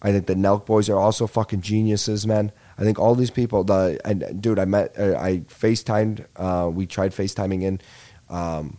I 0.00 0.12
think 0.12 0.26
the 0.26 0.34
Nelk 0.34 0.64
boys 0.64 0.88
are 0.88 0.98
also 0.98 1.26
fucking 1.26 1.62
geniuses, 1.62 2.26
man. 2.26 2.52
I 2.78 2.82
think 2.82 3.00
all 3.00 3.16
these 3.16 3.32
people, 3.32 3.64
the 3.64 4.00
and 4.04 4.40
dude, 4.40 4.60
I 4.60 4.64
met, 4.64 4.96
uh, 4.96 5.18
I 5.18 5.38
FaceTimed. 5.48 6.26
Uh, 6.36 6.70
we 6.70 6.86
tried 6.86 7.10
FaceTiming 7.10 7.62
in 7.62 7.80
um, 8.28 8.78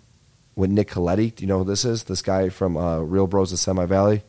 with 0.55 0.69
Nick 0.69 0.89
Colletti. 0.89 1.35
Do 1.35 1.43
you 1.43 1.47
know 1.47 1.59
who 1.59 1.65
this 1.65 1.83
is? 1.83 2.05
This 2.05 2.21
guy 2.21 2.47
from 2.47 2.77
uh, 2.77 2.99
Real 2.99 3.27
Bros 3.27 3.51
of 3.51 3.59
Simi 3.59 3.85
Valley. 3.85 4.23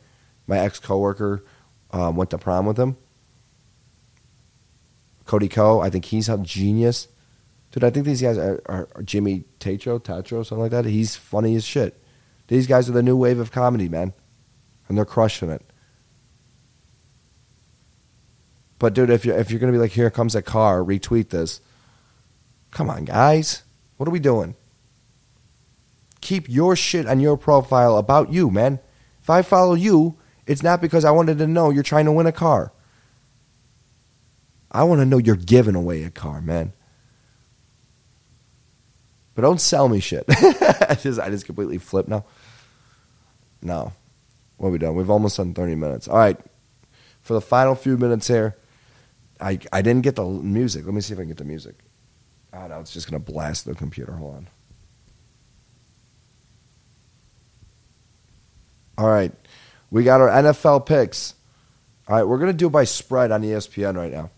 My 0.47 0.59
ex 0.59 0.79
coworker 0.79 1.45
um, 1.91 2.15
went 2.15 2.29
to 2.31 2.37
prom 2.37 2.65
with 2.65 2.77
him. 2.77 2.97
Cody 5.25 5.47
Ko, 5.47 5.79
I 5.79 5.89
think 5.89 6.05
he's 6.05 6.27
a 6.29 6.37
genius, 6.37 7.07
dude. 7.71 7.83
I 7.83 7.89
think 7.89 8.05
these 8.05 8.21
guys 8.21 8.37
are, 8.37 8.61
are, 8.65 8.89
are 8.95 9.03
Jimmy 9.03 9.45
Tatro, 9.59 9.99
Tatro, 9.99 10.43
something 10.43 10.61
like 10.61 10.71
that. 10.71 10.85
He's 10.85 11.15
funny 11.15 11.55
as 11.55 11.63
shit. 11.63 12.01
These 12.47 12.67
guys 12.67 12.89
are 12.89 12.93
the 12.93 13.03
new 13.03 13.15
wave 13.15 13.39
of 13.39 13.51
comedy, 13.51 13.87
man, 13.87 14.13
and 14.89 14.97
they're 14.97 15.05
crushing 15.05 15.49
it. 15.49 15.63
But 18.77 18.93
dude, 18.93 19.09
if 19.09 19.23
you're 19.25 19.37
if 19.37 19.51
you're 19.51 19.59
gonna 19.59 19.71
be 19.71 19.77
like, 19.77 19.91
here 19.91 20.09
comes 20.09 20.35
a 20.35 20.41
car, 20.41 20.79
retweet 20.79 21.29
this. 21.29 21.61
Come 22.71 22.89
on, 22.89 23.05
guys, 23.05 23.63
what 23.97 24.07
are 24.07 24.11
we 24.11 24.19
doing? 24.19 24.55
Keep 26.19 26.49
your 26.49 26.75
shit 26.75 27.07
on 27.07 27.19
your 27.19 27.37
profile 27.37 27.97
about 27.97 28.33
you, 28.33 28.49
man. 28.49 28.79
If 29.21 29.29
I 29.29 29.43
follow 29.43 29.75
you, 29.75 30.17
it's 30.51 30.63
not 30.63 30.81
because 30.81 31.05
I 31.05 31.11
wanted 31.11 31.37
to 31.37 31.47
know 31.47 31.69
you're 31.69 31.81
trying 31.81 32.05
to 32.05 32.11
win 32.11 32.27
a 32.27 32.31
car. 32.33 32.73
I 34.69 34.83
want 34.83 34.99
to 34.99 35.05
know 35.05 35.17
you're 35.17 35.37
giving 35.37 35.75
away 35.75 36.03
a 36.03 36.09
car, 36.09 36.41
man. 36.41 36.73
But 39.33 39.43
don't 39.43 39.61
sell 39.61 39.87
me 39.87 40.01
shit. 40.01 40.25
I 40.29 40.97
just 40.99 41.21
I 41.21 41.29
just 41.29 41.45
completely 41.45 41.77
flip 41.77 42.09
now. 42.09 42.25
No. 43.61 43.93
What 44.57 44.73
we 44.73 44.77
done? 44.77 44.95
We've 44.95 45.09
almost 45.09 45.37
done 45.37 45.53
30 45.53 45.75
minutes. 45.75 46.09
All 46.09 46.17
right. 46.17 46.37
For 47.21 47.33
the 47.33 47.41
final 47.41 47.73
few 47.73 47.97
minutes 47.97 48.27
here, 48.27 48.57
I 49.39 49.57
I 49.71 49.81
didn't 49.81 50.03
get 50.03 50.17
the 50.17 50.25
music. 50.25 50.85
Let 50.85 50.93
me 50.93 50.99
see 50.99 51.13
if 51.13 51.19
I 51.19 51.21
can 51.21 51.29
get 51.29 51.37
the 51.37 51.45
music. 51.45 51.75
Oh 52.51 52.67
no, 52.67 52.81
it's 52.81 52.91
just 52.91 53.09
gonna 53.09 53.19
blast 53.19 53.63
the 53.63 53.73
computer. 53.73 54.11
Hold 54.11 54.35
on. 54.35 54.47
All 58.97 59.07
right, 59.07 59.31
we 59.91 60.03
got 60.03 60.21
our 60.21 60.29
NFL 60.29 60.85
picks. 60.85 61.35
All 62.07 62.15
right, 62.15 62.23
we're 62.23 62.39
gonna 62.39 62.53
do 62.53 62.67
it 62.67 62.71
by 62.71 62.85
spread 62.85 63.31
on 63.31 63.43
ESPN 63.43 63.95
right 63.95 64.11
now. 64.11 64.31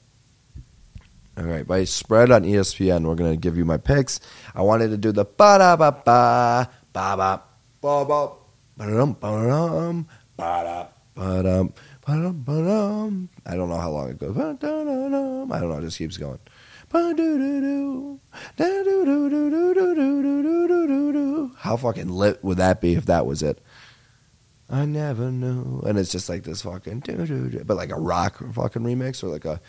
All 1.37 1.45
right, 1.45 1.65
by 1.65 1.85
spread 1.85 2.31
on 2.31 2.43
ESPN, 2.43 3.05
we're 3.05 3.15
gonna 3.15 3.37
give 3.37 3.57
you 3.57 3.65
my 3.65 3.77
picks. 3.77 4.19
I 4.53 4.61
wanted 4.61 4.89
to 4.89 4.97
do 4.97 5.11
the 5.11 5.25
ba 5.25 5.57
da 5.59 5.75
ba 5.75 5.91
ba 5.91 6.69
ba 6.91 7.15
ba 7.15 7.41
ba 7.81 8.05
ba 8.05 8.29
ba 8.77 8.85
dum 8.85 9.13
ba 9.13 9.29
dum 9.47 10.07
ba 10.35 10.63
da 10.63 10.87
ba 11.15 11.43
dum 11.43 11.73
ba 12.05 12.11
dum 12.13 12.43
ba 12.43 12.53
dum. 12.53 13.29
I 13.45 13.55
don't 13.55 13.69
know 13.69 13.77
how 13.77 13.91
long 13.91 14.09
it 14.09 14.19
goes. 14.19 14.35
Da 14.35 14.53
da. 14.53 14.81
I 14.81 15.59
don't 15.59 15.69
know. 15.69 15.77
It 15.77 15.81
just 15.81 15.97
keeps 15.97 16.17
going. 16.17 16.39
Do 16.91 17.13
do 17.15 17.37
do 17.39 18.19
da 18.55 18.65
do 18.83 19.05
do 19.05 19.29
do 19.29 19.49
do 19.49 19.73
do 19.73 19.95
do 19.95 19.95
do 19.95 20.43
do 20.43 20.67
do 20.67 20.87
do 20.87 21.13
do. 21.13 21.51
How 21.57 21.77
fucking 21.77 22.09
lit 22.09 22.43
would 22.43 22.57
that 22.57 22.81
be 22.81 22.93
if 22.93 23.07
that 23.07 23.25
was 23.25 23.41
it? 23.41 23.59
I 24.69 24.85
never 24.85 25.29
knew, 25.31 25.81
and 25.85 25.99
it's 25.99 26.11
just 26.11 26.29
like 26.29 26.43
this 26.43 26.61
fucking 26.61 27.01
do 27.01 27.25
do 27.25 27.49
do, 27.49 27.63
but 27.63 27.77
like 27.77 27.91
a 27.91 27.99
rock 27.99 28.37
fucking 28.53 28.81
remix 28.81 29.23
or 29.23 29.27
like 29.27 29.45
a 29.45 29.61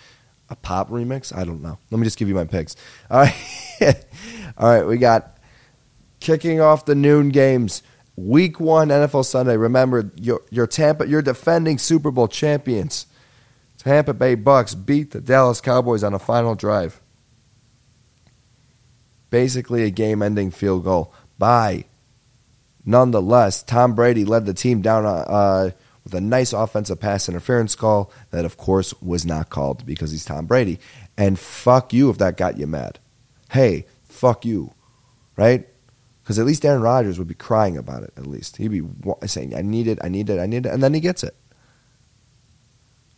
a 0.48 0.56
pop 0.56 0.90
remix. 0.90 1.36
I 1.36 1.44
don't 1.44 1.62
know. 1.62 1.78
Let 1.90 1.98
me 1.98 2.04
just 2.04 2.18
give 2.18 2.28
you 2.28 2.34
my 2.34 2.44
picks. 2.44 2.76
All 3.10 3.20
right, 3.20 3.34
all 4.56 4.68
right. 4.68 4.86
We 4.86 4.98
got 4.98 5.38
kicking 6.20 6.60
off 6.60 6.84
the 6.84 6.94
noon 6.94 7.30
games. 7.30 7.82
Week 8.16 8.60
one 8.60 8.88
NFL 8.88 9.24
Sunday. 9.24 9.56
Remember, 9.56 10.12
your 10.16 10.42
your 10.50 10.66
Tampa, 10.66 11.06
your 11.06 11.22
defending 11.22 11.78
Super 11.78 12.10
Bowl 12.10 12.28
champions, 12.28 13.06
Tampa 13.78 14.14
Bay 14.14 14.36
Bucks 14.36 14.74
beat 14.74 15.10
the 15.10 15.20
Dallas 15.20 15.60
Cowboys 15.60 16.04
on 16.04 16.14
a 16.14 16.18
final 16.18 16.54
drive. 16.54 17.00
Basically, 19.30 19.82
a 19.82 19.90
game-ending 19.90 20.52
field 20.52 20.84
goal 20.84 21.12
by. 21.38 21.86
Nonetheless, 22.84 23.62
Tom 23.62 23.94
Brady 23.94 24.24
led 24.24 24.46
the 24.46 24.54
team 24.54 24.82
down 24.82 25.06
uh, 25.06 25.70
with 26.04 26.14
a 26.14 26.20
nice 26.20 26.52
offensive 26.52 27.00
pass 27.00 27.28
interference 27.28 27.74
call 27.74 28.12
that, 28.30 28.44
of 28.44 28.56
course, 28.56 28.92
was 29.00 29.24
not 29.24 29.50
called 29.50 29.86
because 29.86 30.10
he's 30.10 30.24
Tom 30.24 30.46
Brady. 30.46 30.78
And 31.16 31.38
fuck 31.38 31.92
you 31.92 32.10
if 32.10 32.18
that 32.18 32.36
got 32.36 32.58
you 32.58 32.66
mad. 32.66 32.98
Hey, 33.50 33.86
fuck 34.04 34.44
you, 34.44 34.74
right? 35.36 35.66
Because 36.22 36.38
at 36.38 36.46
least 36.46 36.64
Aaron 36.64 36.82
Rodgers 36.82 37.18
would 37.18 37.28
be 37.28 37.34
crying 37.34 37.76
about 37.76 38.02
it. 38.02 38.12
At 38.16 38.26
least 38.26 38.56
he'd 38.56 38.68
be 38.68 38.82
saying, 39.26 39.54
"I 39.54 39.62
need 39.62 39.86
it, 39.86 39.98
I 40.02 40.08
need 40.08 40.30
it, 40.30 40.40
I 40.40 40.46
need 40.46 40.66
it," 40.66 40.72
and 40.72 40.82
then 40.82 40.94
he 40.94 41.00
gets 41.00 41.22
it. 41.22 41.36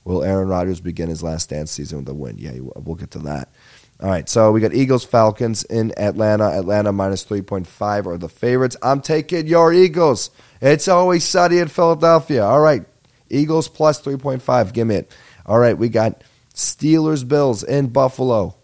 Will 0.05 0.23
Aaron 0.23 0.49
Rodgers 0.49 0.81
begin 0.81 1.09
his 1.09 1.23
last 1.23 1.51
dance 1.51 1.73
season 1.73 1.99
with 1.99 2.09
a 2.09 2.15
win? 2.15 2.37
Yeah, 2.39 2.53
we'll 2.61 2.95
get 2.95 3.11
to 3.13 3.19
that. 3.21 3.53
All 3.99 4.11
right, 4.11 4.29
so 4.29 4.53
we 4.53 4.61
got 4.61 4.75
Eagles 4.75 5.05
Falcons 5.05 5.65
in 5.65 5.99
Atlanta. 5.99 6.51
Atlanta 6.51 6.93
minus 6.93 7.25
3.5 7.25 8.07
are 8.07 8.19
the 8.19 8.29
favorites. 8.29 8.77
I'm 8.83 9.01
taking 9.01 9.47
your 9.47 9.73
Eagles. 9.73 10.31
It's 10.61 10.87
always 10.87 11.25
sunny 11.25 11.59
in 11.59 11.69
Philadelphia. 11.69 12.45
All 12.45 12.61
right, 12.61 12.85
Eagles 13.31 13.69
plus 13.69 14.03
3.5. 14.03 14.73
Give 14.75 14.87
me 14.87 14.97
it. 14.97 15.11
All 15.47 15.59
right, 15.59 15.79
we 15.79 15.89
got 15.89 16.23
Steelers 16.55 17.27
Bills 17.27 17.63
in 17.63 17.89
Buffalo. 17.89 18.55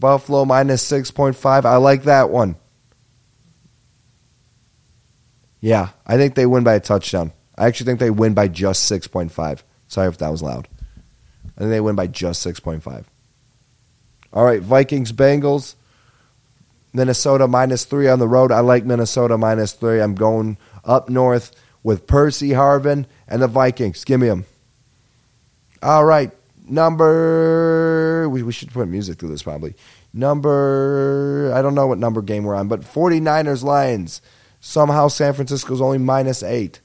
Buffalo 0.00 0.44
minus 0.44 0.84
6.5. 0.90 1.64
I 1.64 1.76
like 1.76 2.02
that 2.04 2.28
one. 2.28 2.56
Yeah, 5.60 5.90
I 6.04 6.16
think 6.16 6.34
they 6.34 6.46
win 6.46 6.64
by 6.64 6.74
a 6.74 6.80
touchdown. 6.80 7.32
I 7.56 7.66
actually 7.66 7.86
think 7.86 8.00
they 8.00 8.10
win 8.10 8.34
by 8.34 8.48
just 8.48 8.90
6.5. 8.90 9.62
Sorry 9.86 10.08
if 10.08 10.18
that 10.18 10.30
was 10.30 10.42
loud. 10.42 10.66
I 11.56 11.60
think 11.60 11.70
they 11.70 11.80
win 11.80 11.94
by 11.94 12.08
just 12.08 12.44
6.5. 12.44 13.04
All 14.32 14.44
right, 14.44 14.60
Vikings, 14.60 15.12
Bengals. 15.12 15.74
Minnesota 16.92 17.48
minus 17.48 17.84
three 17.84 18.08
on 18.08 18.18
the 18.18 18.28
road. 18.28 18.52
I 18.52 18.60
like 18.60 18.84
Minnesota 18.84 19.38
minus 19.38 19.72
three. 19.72 20.00
I'm 20.00 20.14
going 20.14 20.58
up 20.84 21.08
north 21.08 21.52
with 21.82 22.06
Percy 22.06 22.50
Harvin 22.50 23.06
and 23.26 23.42
the 23.42 23.48
Vikings. 23.48 24.04
Give 24.04 24.20
me 24.20 24.28
them. 24.28 24.44
All 25.82 26.04
right, 26.04 26.30
number. 26.68 28.28
We, 28.28 28.42
we 28.42 28.52
should 28.52 28.72
put 28.72 28.88
music 28.88 29.18
through 29.18 29.30
this 29.30 29.42
probably. 29.42 29.74
Number. 30.12 31.50
I 31.54 31.62
don't 31.62 31.74
know 31.74 31.86
what 31.86 31.98
number 31.98 32.22
game 32.22 32.44
we're 32.44 32.54
on, 32.54 32.68
but 32.68 32.82
49ers, 32.82 33.62
Lions. 33.62 34.20
Somehow 34.60 35.08
San 35.08 35.32
Francisco's 35.32 35.80
only 35.80 35.98
minus 35.98 36.42
eight. 36.42 36.80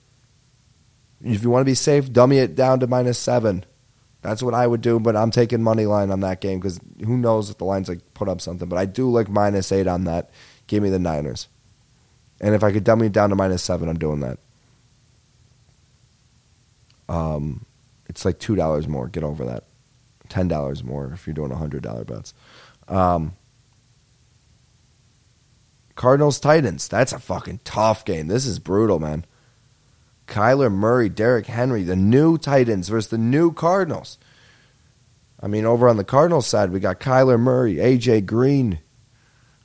If 1.23 1.43
you 1.43 1.49
want 1.49 1.61
to 1.61 1.65
be 1.65 1.75
safe, 1.75 2.11
dummy 2.11 2.39
it 2.39 2.55
down 2.55 2.79
to 2.79 2.87
minus 2.87 3.19
seven. 3.19 3.65
That's 4.27 4.43
what 4.43 4.53
I 4.53 4.67
would 4.67 4.81
do, 4.81 4.99
but 4.99 5.15
I'm 5.15 5.31
taking 5.31 5.63
money 5.63 5.85
line 5.85 6.11
on 6.11 6.19
that 6.19 6.41
game 6.41 6.59
because 6.59 6.81
who 6.99 7.15
knows 7.15 7.49
if 7.49 7.59
the 7.59 7.63
line's 7.63 7.87
like 7.87 8.13
put 8.13 8.27
up 8.27 8.41
something. 8.41 8.67
But 8.67 8.77
I 8.77 8.83
do 8.83 9.09
like 9.09 9.29
minus 9.29 9.71
eight 9.71 9.87
on 9.87 10.03
that. 10.03 10.31
Give 10.67 10.83
me 10.83 10.89
the 10.89 10.99
Niners. 10.99 11.47
And 12.41 12.53
if 12.53 12.61
I 12.61 12.73
could 12.73 12.83
dummy 12.83 13.05
it 13.05 13.13
down 13.13 13.29
to 13.29 13.37
minus 13.37 13.63
seven, 13.63 13.87
I'm 13.87 13.97
doing 13.97 14.19
that. 14.19 14.39
Um, 17.07 17.65
it's 18.09 18.25
like 18.25 18.37
two 18.37 18.57
dollars 18.57 18.85
more. 18.85 19.07
Get 19.07 19.23
over 19.23 19.45
that. 19.45 19.63
Ten 20.27 20.49
dollars 20.49 20.83
more 20.83 21.13
if 21.13 21.25
you're 21.25 21.33
doing 21.33 21.51
hundred 21.51 21.83
dollar 21.83 22.03
bets. 22.03 22.33
Um, 22.89 23.37
Cardinals 25.95 26.41
Titans. 26.41 26.89
That's 26.89 27.13
a 27.13 27.19
fucking 27.19 27.61
tough 27.63 28.03
game. 28.03 28.27
This 28.27 28.45
is 28.45 28.59
brutal, 28.59 28.99
man. 28.99 29.23
Kyler 30.27 30.71
Murray, 30.71 31.09
Derrick 31.09 31.47
Henry, 31.47 31.83
the 31.83 31.95
new 31.95 32.37
Titans 32.37 32.89
versus 32.89 33.09
the 33.09 33.17
new 33.17 33.51
Cardinals. 33.51 34.17
I 35.39 35.47
mean, 35.47 35.65
over 35.65 35.87
on 35.87 35.97
the 35.97 36.03
Cardinals 36.03 36.47
side, 36.47 36.71
we 36.71 36.79
got 36.79 36.99
Kyler 36.99 37.39
Murray, 37.39 37.75
AJ 37.75 38.25
Green, 38.25 38.79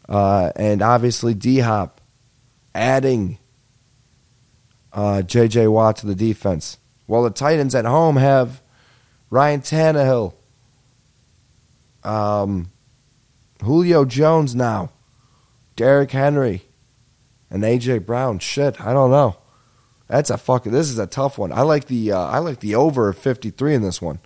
uh, 0.08 0.52
and 0.56 0.82
obviously 0.82 1.34
D 1.34 1.60
Hop 1.60 2.00
adding 2.74 3.38
uh, 4.92 5.22
JJ 5.24 5.70
Watt 5.70 5.96
to 5.98 6.06
the 6.06 6.14
defense. 6.14 6.78
While 7.06 7.22
the 7.24 7.30
Titans 7.30 7.74
at 7.74 7.84
home 7.84 8.16
have 8.16 8.62
Ryan 9.30 9.60
Tannehill, 9.62 10.34
um, 12.04 12.70
Julio 13.62 14.04
Jones 14.04 14.54
now, 14.54 14.90
Derrick 15.76 16.10
Henry, 16.10 16.62
and 17.50 17.62
AJ 17.62 18.04
Brown. 18.06 18.38
Shit, 18.38 18.80
I 18.80 18.92
don't 18.92 19.10
know. 19.10 19.36
That's 20.08 20.30
a 20.30 20.38
fucking. 20.38 20.72
This 20.72 20.90
is 20.90 20.98
a 20.98 21.06
tough 21.06 21.38
one. 21.38 21.52
I 21.52 21.62
like 21.62 21.86
the. 21.86 22.12
Uh, 22.12 22.26
I 22.26 22.38
like 22.38 22.60
the 22.60 22.74
over 22.74 23.12
fifty 23.12 23.50
three 23.50 23.74
in 23.74 23.82
this 23.82 24.02
one. 24.02 24.20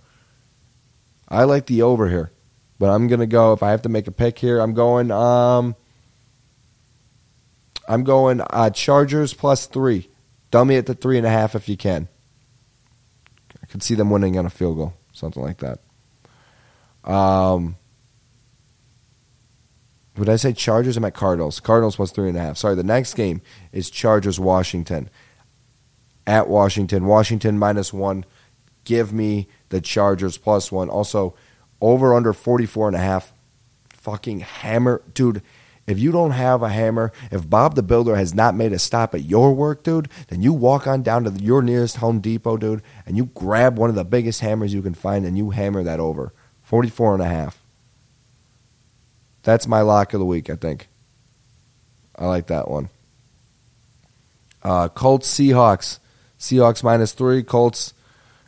I 1.29 1.43
like 1.43 1.65
the 1.65 1.81
over 1.81 2.09
here, 2.09 2.31
but 2.79 2.89
I'm 2.89 3.07
gonna 3.07 3.27
go. 3.27 3.53
If 3.53 3.63
I 3.63 3.71
have 3.71 3.83
to 3.83 3.89
make 3.89 4.07
a 4.07 4.11
pick 4.11 4.39
here, 4.39 4.59
I'm 4.59 4.73
going. 4.73 5.11
Um, 5.11 5.75
I'm 7.87 8.03
going 8.03 8.41
uh, 8.41 8.69
Chargers 8.69 9.33
plus 9.33 9.65
three. 9.65 10.09
Dummy 10.51 10.75
it 10.75 10.85
to 10.87 10.93
three 10.93 11.17
and 11.17 11.25
a 11.27 11.29
half 11.29 11.55
if 11.55 11.69
you 11.69 11.77
can. 11.77 12.07
I 13.61 13.65
could 13.65 13.83
see 13.83 13.95
them 13.95 14.09
winning 14.09 14.37
on 14.37 14.45
a 14.45 14.49
field 14.49 14.77
goal, 14.77 14.93
something 15.13 15.41
like 15.43 15.59
that. 15.59 15.79
Um, 17.09 17.77
would 20.17 20.29
I 20.29 20.35
say 20.35 20.51
Chargers? 20.53 20.97
I'm 20.97 21.05
at 21.05 21.13
Cardinals. 21.13 21.59
Cardinals 21.59 21.95
plus 21.95 22.11
three 22.11 22.29
and 22.29 22.37
a 22.37 22.41
half. 22.41 22.57
Sorry, 22.57 22.75
the 22.75 22.83
next 22.83 23.13
game 23.13 23.41
is 23.71 23.89
Chargers 23.89 24.39
Washington. 24.39 25.09
At 26.27 26.49
Washington, 26.49 27.05
Washington 27.05 27.57
minus 27.57 27.93
one. 27.93 28.25
Give 28.83 29.13
me 29.13 29.47
the 29.69 29.81
Chargers 29.81 30.37
plus 30.37 30.71
one. 30.71 30.89
Also, 30.89 31.33
over 31.81 32.13
under 32.13 32.33
44 32.33 32.87
and 32.87 32.95
a 32.97 32.99
half. 32.99 33.33
Fucking 33.89 34.41
hammer. 34.41 35.01
Dude, 35.13 35.41
if 35.87 35.97
you 35.97 36.11
don't 36.11 36.31
have 36.31 36.61
a 36.61 36.69
hammer, 36.69 37.13
if 37.31 37.49
Bob 37.49 37.75
the 37.75 37.83
Builder 37.83 38.17
has 38.17 38.33
not 38.33 38.55
made 38.55 38.73
a 38.73 38.79
stop 38.79 39.15
at 39.15 39.23
your 39.23 39.53
work, 39.53 39.83
dude, 39.83 40.09
then 40.27 40.41
you 40.41 40.51
walk 40.51 40.85
on 40.85 41.01
down 41.01 41.23
to 41.23 41.31
your 41.31 41.61
nearest 41.61 41.97
Home 41.97 42.19
Depot, 42.19 42.57
dude, 42.57 42.81
and 43.05 43.15
you 43.15 43.27
grab 43.33 43.77
one 43.77 43.89
of 43.89 43.95
the 43.95 44.03
biggest 44.03 44.41
hammers 44.41 44.73
you 44.73 44.81
can 44.81 44.93
find 44.93 45.25
and 45.25 45.37
you 45.37 45.51
hammer 45.51 45.83
that 45.83 46.01
over. 46.01 46.33
44 46.63 47.13
and 47.13 47.23
a 47.23 47.27
half. 47.27 47.61
That's 49.43 49.65
my 49.65 49.79
lock 49.79 50.13
of 50.13 50.19
the 50.19 50.25
week, 50.25 50.49
I 50.49 50.57
think. 50.57 50.89
I 52.17 52.25
like 52.25 52.47
that 52.47 52.69
one. 52.69 52.89
Uh, 54.61 54.89
Colts 54.89 55.33
Seahawks. 55.33 55.99
Seahawks 56.39 56.83
minus 56.83 57.13
three. 57.13 57.43
Colts 57.43 57.93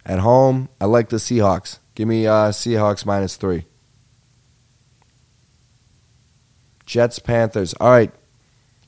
at 0.06 0.20
home. 0.20 0.70
I 0.80 0.86
like 0.86 1.10
the 1.10 1.18
Seahawks. 1.18 1.80
Give 1.96 2.08
me 2.08 2.28
uh, 2.28 2.50
Seahawks 2.50 3.06
minus 3.06 3.36
three. 3.36 3.66
Jets 6.86 7.20
Panthers. 7.20 7.74
All 7.76 7.92
right. 7.92 8.12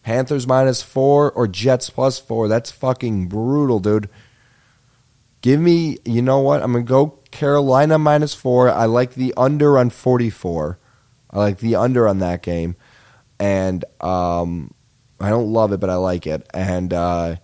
Panthers 0.04 0.47
minus 0.47 0.82
four 0.82 1.32
or 1.32 1.47
Jets 1.47 1.89
plus 1.89 2.18
four. 2.20 2.47
That's 2.47 2.72
fucking 2.72 3.28
brutal, 3.28 3.80
dude. 3.80 4.10
Give 5.41 5.60
me, 5.60 5.97
you 6.06 6.22
know 6.22 6.39
what? 6.39 6.64
I'm 6.64 6.72
going 6.72 6.86
to 6.86 6.89
go 6.89 7.20
Carolina 7.32 7.99
minus 7.99 8.34
four. 8.34 8.70
I 8.70 8.86
like 8.86 9.14
the 9.14 9.34
under 9.38 9.78
on 9.78 9.89
44. 9.89 10.80
I 11.30 11.38
like 11.38 11.60
the 11.60 11.76
under 11.76 12.08
on 12.08 12.20
that 12.20 12.41
game. 12.41 12.76
And 13.39 13.86
um, 14.02 14.74
I 15.20 15.30
don't 15.30 15.52
love 15.52 15.72
it, 15.72 15.80
but 15.80 15.89
I 15.89 15.95
like 15.95 16.28
it. 16.28 16.47
And 16.54 16.93
uh, 16.93 17.36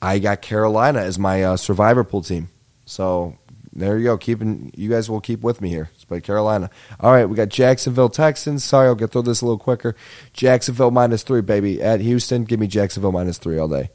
I 0.00 0.18
got 0.18 0.42
Carolina 0.42 1.00
as 1.00 1.18
my 1.18 1.42
uh, 1.42 1.56
survivor 1.56 2.04
pool 2.04 2.22
team. 2.22 2.48
So 2.86 3.36
There 3.72 3.96
you 3.96 4.04
go. 4.04 4.18
Keeping 4.18 4.72
you 4.76 4.90
guys 4.90 5.08
will 5.08 5.20
keep 5.20 5.40
with 5.42 5.60
me 5.60 5.68
here. 5.68 5.90
It's 5.94 6.04
by 6.04 6.18
Carolina. 6.20 6.68
All 6.98 7.12
right, 7.12 7.26
we 7.26 7.36
got 7.36 7.48
Jacksonville 7.48 8.08
Texans. 8.08 8.64
Sorry, 8.64 8.88
I'll 8.88 8.96
get 8.96 9.12
through 9.12 9.22
this 9.22 9.40
a 9.40 9.44
little 9.44 9.58
quicker. 9.58 9.94
Jacksonville 10.32 10.90
minus 10.90 11.22
three, 11.22 11.42
baby. 11.42 11.80
At 11.80 12.00
Houston, 12.00 12.44
give 12.44 12.58
me 12.58 12.66
Jacksonville 12.66 13.12
minus 13.12 13.38
three 13.38 13.56
all 13.58 13.68
day. 13.68 13.90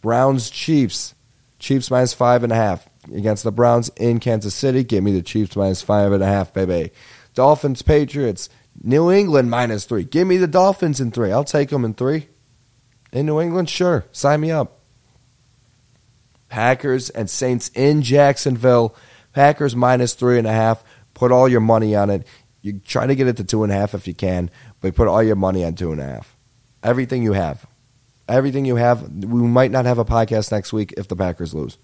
Browns 0.00 0.48
Chiefs. 0.48 1.14
Chiefs 1.58 1.90
minus 1.90 2.14
five 2.14 2.44
and 2.44 2.52
a 2.52 2.56
half 2.56 2.88
against 3.12 3.44
the 3.44 3.52
Browns 3.52 3.90
in 3.96 4.20
Kansas 4.20 4.54
City. 4.54 4.84
Give 4.84 5.02
me 5.04 5.12
the 5.12 5.22
Chiefs 5.22 5.56
minus 5.56 5.82
five 5.82 6.12
and 6.12 6.22
a 6.22 6.26
half, 6.26 6.54
baby. 6.54 6.92
Dolphins 7.34 7.82
Patriots. 7.82 8.48
New 8.82 9.10
England 9.10 9.50
minus 9.50 9.84
three. 9.84 10.04
Give 10.04 10.26
me 10.26 10.36
the 10.36 10.46
Dolphins 10.46 11.00
in 11.00 11.10
three. 11.10 11.32
I'll 11.32 11.44
take 11.44 11.70
them 11.70 11.84
in 11.84 11.94
three. 11.94 12.28
In 13.12 13.26
New 13.26 13.40
England, 13.40 13.70
sure. 13.70 14.04
Sign 14.12 14.40
me 14.40 14.50
up. 14.50 14.80
Packers 16.48 17.10
and 17.10 17.28
Saints 17.28 17.70
in 17.74 18.02
Jacksonville. 18.02 18.94
Packers 19.32 19.76
minus 19.76 20.14
three 20.14 20.38
and 20.38 20.46
a 20.46 20.52
half. 20.52 20.84
Put 21.14 21.32
all 21.32 21.48
your 21.48 21.60
money 21.60 21.94
on 21.94 22.10
it. 22.10 22.26
You 22.62 22.80
try 22.80 23.06
to 23.06 23.14
get 23.14 23.26
it 23.26 23.36
to 23.38 23.44
two 23.44 23.62
and 23.62 23.72
a 23.72 23.76
half 23.76 23.94
if 23.94 24.06
you 24.08 24.14
can, 24.14 24.50
but 24.80 24.94
put 24.94 25.08
all 25.08 25.22
your 25.22 25.36
money 25.36 25.64
on 25.64 25.74
two 25.74 25.92
and 25.92 26.00
a 26.00 26.04
half. 26.04 26.36
Everything 26.82 27.22
you 27.22 27.32
have. 27.32 27.66
Everything 28.28 28.64
you 28.64 28.76
have. 28.76 29.02
We 29.02 29.42
might 29.42 29.70
not 29.70 29.84
have 29.84 29.98
a 29.98 30.04
podcast 30.04 30.50
next 30.50 30.72
week 30.72 30.92
if 30.96 31.06
the 31.08 31.16
Packers 31.16 31.54
lose. 31.54 31.78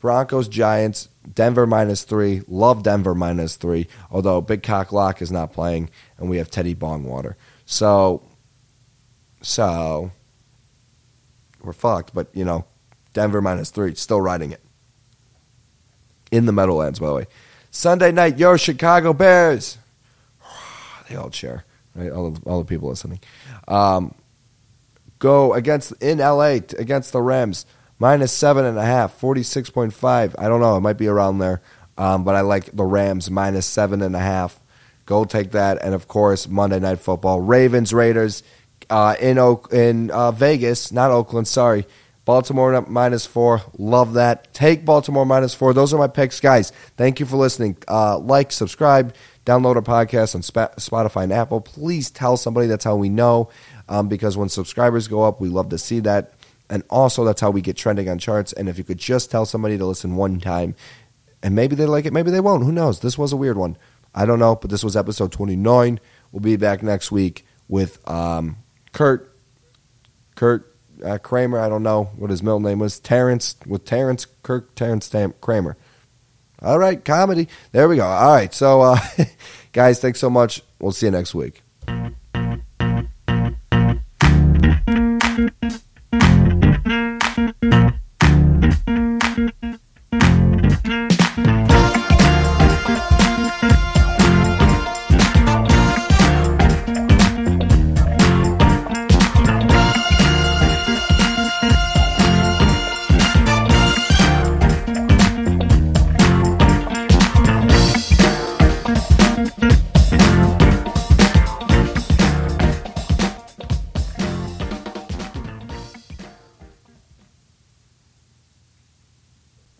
Broncos, 0.00 0.48
Giants, 0.48 1.10
Denver 1.32 1.66
minus 1.66 2.04
three. 2.04 2.42
Love 2.48 2.82
Denver 2.82 3.14
minus 3.14 3.56
three, 3.56 3.86
although 4.10 4.40
Big 4.40 4.62
Cock 4.62 4.92
Lock 4.92 5.20
is 5.20 5.30
not 5.30 5.52
playing, 5.52 5.90
and 6.16 6.30
we 6.30 6.38
have 6.38 6.50
Teddy 6.50 6.74
Bongwater. 6.74 7.34
So, 7.66 8.22
so 9.40 10.10
we're 11.62 11.72
fucked. 11.72 12.14
But 12.14 12.28
you 12.34 12.44
know, 12.44 12.64
Denver 13.12 13.40
minus 13.40 13.70
three, 13.70 13.94
still 13.94 14.20
riding 14.20 14.52
it. 14.52 14.60
In 16.30 16.46
the 16.46 16.52
Meadowlands, 16.52 17.00
by 17.00 17.06
the 17.08 17.14
way. 17.14 17.26
Sunday 17.72 18.12
night, 18.12 18.38
yo, 18.38 18.56
Chicago 18.56 19.12
Bears. 19.12 19.78
they 21.08 21.16
all 21.16 21.30
cheer, 21.30 21.64
right? 21.94 22.10
All 22.10 22.30
the, 22.30 22.40
all 22.48 22.60
the 22.60 22.68
people 22.68 22.88
listening. 22.88 23.20
Um, 23.66 24.14
go 25.18 25.54
against 25.54 25.92
in 26.00 26.18
LA 26.18 26.58
against 26.78 27.12
the 27.12 27.20
Rams 27.20 27.66
minus 27.98 28.32
seven 28.32 28.64
and 28.64 28.78
a 28.78 28.84
half, 28.84 29.20
46.5. 29.20 30.34
I 30.38 30.48
don't 30.48 30.60
know. 30.60 30.76
It 30.76 30.80
might 30.80 30.98
be 30.98 31.08
around 31.08 31.38
there. 31.38 31.60
Um, 31.98 32.24
but 32.24 32.34
I 32.34 32.40
like 32.40 32.74
the 32.74 32.84
Rams 32.84 33.30
minus 33.30 33.66
seven 33.66 34.02
and 34.02 34.16
a 34.16 34.20
half. 34.20 34.58
Go 35.04 35.24
take 35.24 35.50
that. 35.50 35.82
And 35.82 35.94
of 35.94 36.08
course, 36.08 36.48
Monday 36.48 36.80
Night 36.80 36.98
Football, 36.98 37.40
Ravens, 37.40 37.92
Raiders 37.92 38.42
uh, 38.90 39.16
in 39.20 39.38
Oak, 39.38 39.72
in 39.72 40.10
uh, 40.10 40.32
Vegas, 40.32 40.92
not 40.92 41.10
Oakland. 41.10 41.48
Sorry, 41.48 41.86
Baltimore 42.24 42.82
minus 42.82 43.24
four. 43.24 43.62
Love 43.78 44.14
that. 44.14 44.52
Take 44.52 44.84
Baltimore 44.84 45.24
minus 45.24 45.54
four. 45.54 45.72
Those 45.72 45.94
are 45.94 45.98
my 45.98 46.08
picks, 46.08 46.40
guys. 46.40 46.70
Thank 46.96 47.20
you 47.20 47.26
for 47.26 47.36
listening. 47.36 47.76
Uh, 47.88 48.18
like, 48.18 48.52
subscribe, 48.52 49.14
download 49.46 49.76
our 49.76 49.82
podcast 49.82 50.34
on 50.34 50.42
Spotify 50.42 51.24
and 51.24 51.32
Apple. 51.32 51.60
Please 51.60 52.10
tell 52.10 52.36
somebody. 52.36 52.66
That's 52.66 52.84
how 52.84 52.96
we 52.96 53.08
know. 53.08 53.48
Um, 53.88 54.08
because 54.08 54.36
when 54.36 54.48
subscribers 54.48 55.08
go 55.08 55.22
up, 55.22 55.40
we 55.40 55.48
love 55.48 55.70
to 55.70 55.78
see 55.78 56.00
that. 56.00 56.34
And 56.68 56.84
also, 56.88 57.24
that's 57.24 57.40
how 57.40 57.50
we 57.50 57.60
get 57.60 57.76
trending 57.76 58.08
on 58.08 58.18
charts. 58.18 58.52
And 58.52 58.68
if 58.68 58.78
you 58.78 58.84
could 58.84 58.98
just 58.98 59.30
tell 59.30 59.44
somebody 59.44 59.76
to 59.76 59.84
listen 59.84 60.14
one 60.14 60.38
time, 60.38 60.76
and 61.42 61.56
maybe 61.56 61.74
they 61.74 61.86
like 61.86 62.06
it, 62.06 62.12
maybe 62.12 62.30
they 62.30 62.38
won't. 62.38 62.64
Who 62.64 62.70
knows? 62.70 63.00
This 63.00 63.18
was 63.18 63.32
a 63.32 63.36
weird 63.36 63.56
one. 63.56 63.76
I 64.14 64.26
don't 64.26 64.38
know, 64.38 64.56
but 64.56 64.70
this 64.70 64.84
was 64.84 64.96
episode 64.96 65.32
29. 65.32 65.98
We'll 66.32 66.40
be 66.40 66.56
back 66.56 66.82
next 66.82 67.10
week 67.10 67.44
with 67.68 68.06
um, 68.08 68.56
Kurt, 68.92 69.36
Kurt 70.34 70.76
uh, 71.04 71.18
Kramer. 71.18 71.58
I 71.58 71.68
don't 71.68 71.82
know 71.82 72.04
what 72.16 72.30
his 72.30 72.42
middle 72.42 72.60
name 72.60 72.78
was. 72.78 72.98
Terrence 72.98 73.56
with 73.66 73.84
Terrence 73.84 74.26
Kirk 74.42 74.74
Terrence 74.74 75.08
Tam- 75.08 75.34
Kramer. 75.40 75.76
All 76.62 76.78
right, 76.78 77.02
comedy. 77.02 77.48
There 77.72 77.88
we 77.88 77.96
go. 77.96 78.06
All 78.06 78.32
right, 78.34 78.52
so 78.52 78.82
uh, 78.82 78.98
guys, 79.72 80.00
thanks 80.00 80.20
so 80.20 80.28
much. 80.28 80.62
We'll 80.78 80.92
see 80.92 81.06
you 81.06 81.12
next 81.12 81.34
week. 81.34 81.62